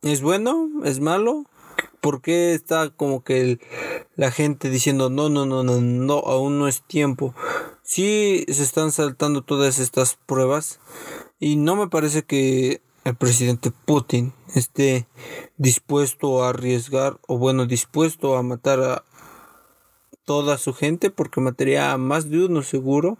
[0.03, 1.47] es bueno, es malo,
[2.01, 3.59] ¿Por qué está como que
[4.17, 7.35] la gente diciendo no, no, no, no, no, aún no es tiempo?
[7.83, 10.81] Sí se están saltando todas estas pruebas
[11.39, 15.07] y no me parece que el presidente Putin esté
[15.57, 19.05] dispuesto a arriesgar o bueno, dispuesto a matar a
[20.25, 23.19] toda su gente porque mataría a más de uno seguro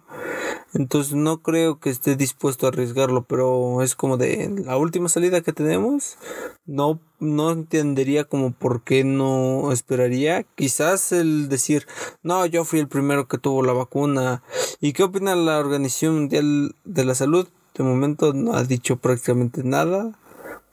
[0.75, 5.39] entonces no creo que esté dispuesto a arriesgarlo, pero es como de la última salida
[5.39, 6.17] que tenemos.
[6.65, 10.43] No, no entendería como por qué no esperaría.
[10.55, 11.87] Quizás el decir,
[12.23, 14.43] no, yo fui el primero que tuvo la vacuna.
[14.81, 17.47] ¿Y qué opina la Organización Mundial de la Salud?
[17.73, 20.11] De momento no ha dicho prácticamente nada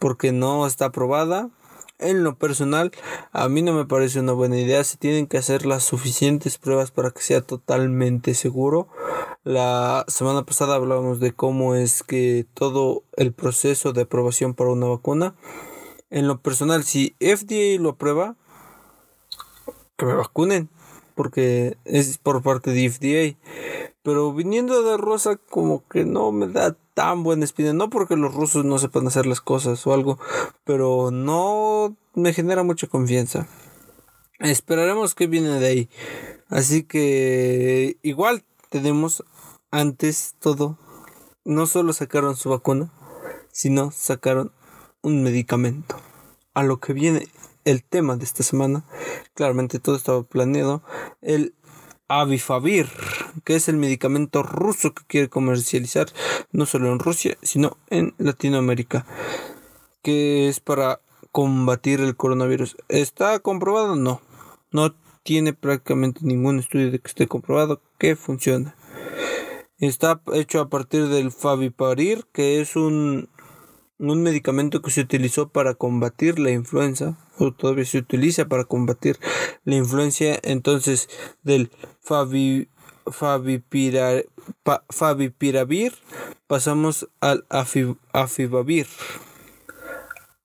[0.00, 1.48] porque no está aprobada.
[2.03, 2.90] En lo personal,
[3.30, 4.82] a mí no me parece una buena idea.
[4.82, 8.88] Se tienen que hacer las suficientes pruebas para que sea totalmente seguro.
[9.44, 14.86] La semana pasada hablábamos de cómo es que todo el proceso de aprobación para una
[14.86, 15.36] vacuna.
[16.11, 18.34] En lo personal, si FDA lo aprueba,
[19.96, 20.68] que me vacunen,
[21.14, 23.38] porque es por parte de FDA.
[24.03, 27.72] Pero viniendo de Rosa, como que no me da tan buena espina.
[27.72, 30.18] No porque los rusos no sepan hacer las cosas o algo,
[30.64, 33.46] pero no me genera mucha confianza.
[34.40, 35.88] Esperaremos que viene de ahí.
[36.48, 39.24] Así que igual tenemos
[39.70, 40.78] antes todo.
[41.44, 42.92] No solo sacaron su vacuna,
[43.53, 44.53] sino sacaron
[45.00, 45.96] un medicamento.
[46.55, 47.28] A lo que viene
[47.64, 48.84] el tema de esta semana,
[49.34, 50.82] claramente todo estaba planeado,
[51.20, 51.55] el
[52.21, 52.89] Avifavir,
[53.45, 56.07] que es el medicamento ruso que quiere comercializar
[56.53, 59.07] no solo en Rusia, sino en Latinoamérica,
[60.03, 61.01] que es para
[61.31, 62.77] combatir el coronavirus.
[62.89, 63.97] ¿Está comprobado?
[63.97, 64.21] No.
[64.71, 68.75] No tiene prácticamente ningún estudio de que esté comprobado que funciona.
[69.79, 73.29] Está hecho a partir del Faviparir, que es un
[74.11, 77.17] un medicamento que se utilizó para combatir la influenza,
[77.51, 79.18] todavía se utiliza para combatir
[79.64, 81.09] la influencia, entonces
[81.43, 82.68] del favi,
[84.88, 85.95] favipiravir
[86.47, 87.45] pasamos al
[88.12, 88.86] afibavir,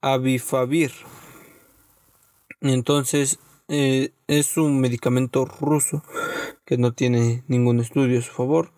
[0.01, 0.91] avifavir.
[2.61, 3.37] Entonces
[3.67, 6.03] eh, es un medicamento ruso
[6.65, 8.71] que no tiene ningún estudio a su favor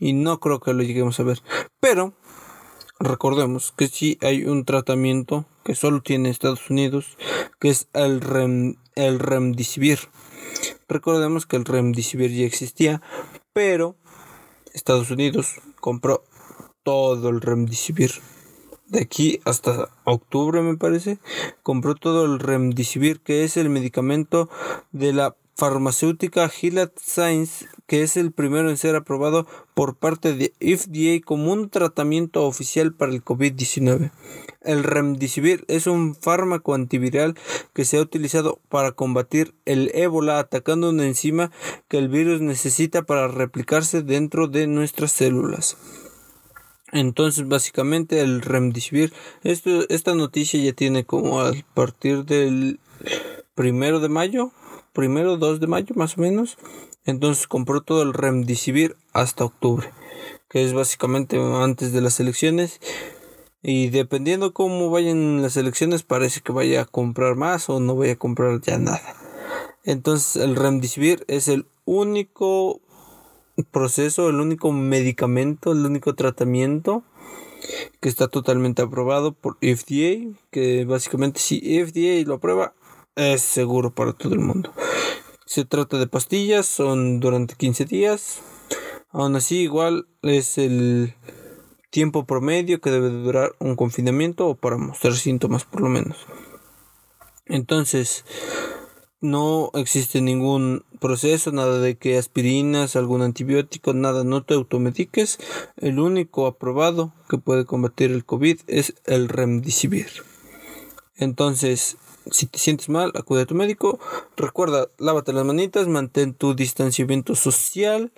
[0.00, 1.42] y no creo que lo lleguemos a ver.
[1.78, 2.14] Pero
[3.02, 7.16] recordemos que si hay un tratamiento que solo tiene Estados Unidos,
[7.60, 9.98] que es el, rem, el remdesivir.
[10.88, 13.02] Recordemos que el remdesivir ya existía,
[13.52, 13.96] pero
[14.72, 16.24] Estados Unidos compró
[16.82, 18.12] todo el remdesivir.
[18.86, 21.18] De aquí hasta octubre me parece,
[21.62, 24.50] compró todo el remdesivir, que es el medicamento
[24.90, 30.52] de la farmacéutica Gilead Science, que es el primero en ser aprobado por parte de
[30.58, 34.10] FDA como un tratamiento oficial para el COVID-19.
[34.62, 37.36] El remdesivir es un fármaco antiviral
[37.74, 41.52] que se ha utilizado para combatir el ébola atacando una enzima
[41.86, 45.76] que el virus necesita para replicarse dentro de nuestras células.
[46.90, 49.12] Entonces, básicamente el remdesivir,
[49.44, 52.80] esta noticia ya tiene como a partir del
[53.54, 54.50] primero de mayo,
[54.92, 56.58] primero 2 de mayo más o menos.
[57.04, 59.90] Entonces compró todo el remdesivir hasta octubre,
[60.48, 62.80] que es básicamente antes de las elecciones.
[63.62, 68.14] Y dependiendo cómo vayan las elecciones, parece que vaya a comprar más o no vaya
[68.14, 69.14] a comprar ya nada.
[69.84, 72.80] Entonces el remdesivir es el único
[73.70, 77.04] proceso, el único medicamento, el único tratamiento
[78.00, 82.74] que está totalmente aprobado por FDA, que básicamente si FDA lo aprueba,
[83.16, 84.72] es seguro para todo el mundo.
[85.46, 88.40] Se trata de pastillas, son durante 15 días.
[89.10, 91.14] Aún así, igual es el
[91.90, 96.16] tiempo promedio que debe durar un confinamiento o para mostrar síntomas por lo menos.
[97.44, 98.24] Entonces,
[99.20, 105.38] no existe ningún proceso, nada de que aspirinas, algún antibiótico, nada, no te automediques.
[105.76, 110.08] El único aprobado que puede combatir el COVID es el remdesivir.
[111.16, 111.98] Entonces,
[112.30, 113.98] si te sientes mal, acude a tu médico.
[114.36, 118.12] Recuerda, lávate las manitas, mantén tu distanciamiento social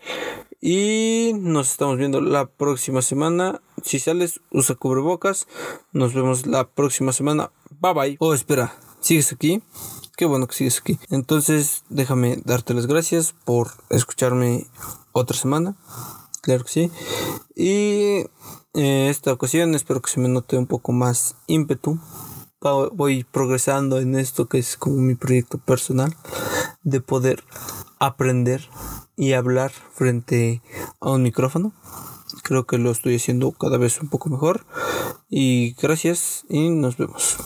[0.61, 3.61] y nos estamos viendo la próxima semana.
[3.83, 5.47] Si sales, usa cubrebocas.
[5.93, 7.51] Nos vemos la próxima semana.
[7.81, 8.17] Bye bye.
[8.21, 9.63] Oh, espera, ¿sigues aquí?
[10.17, 10.99] Qué bueno que sigues aquí.
[11.11, 14.67] Entonces, déjame darte las gracias por escucharme
[15.13, 15.77] otra semana.
[16.41, 16.91] Claro que sí.
[17.57, 18.27] Y
[18.75, 21.99] eh, esta ocasión espero que se me note un poco más ímpetu
[22.93, 26.17] voy progresando en esto que es como mi proyecto personal
[26.83, 27.45] de poder
[27.99, 28.69] aprender
[29.17, 30.63] y hablar frente
[31.01, 31.73] a un micrófono.
[32.43, 34.67] Creo que lo estoy haciendo cada vez un poco mejor.
[35.31, 37.37] Y gracias y nos vemos.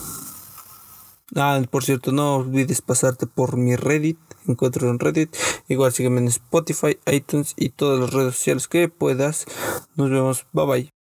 [1.35, 4.17] Ah, por cierto, no olvides pasarte por mi Reddit.
[4.47, 5.35] Encuentro en Reddit.
[5.67, 9.45] Igual sígueme en Spotify, iTunes y todas las redes sociales que puedas.
[9.95, 10.45] Nos vemos.
[10.53, 10.98] Bye bye.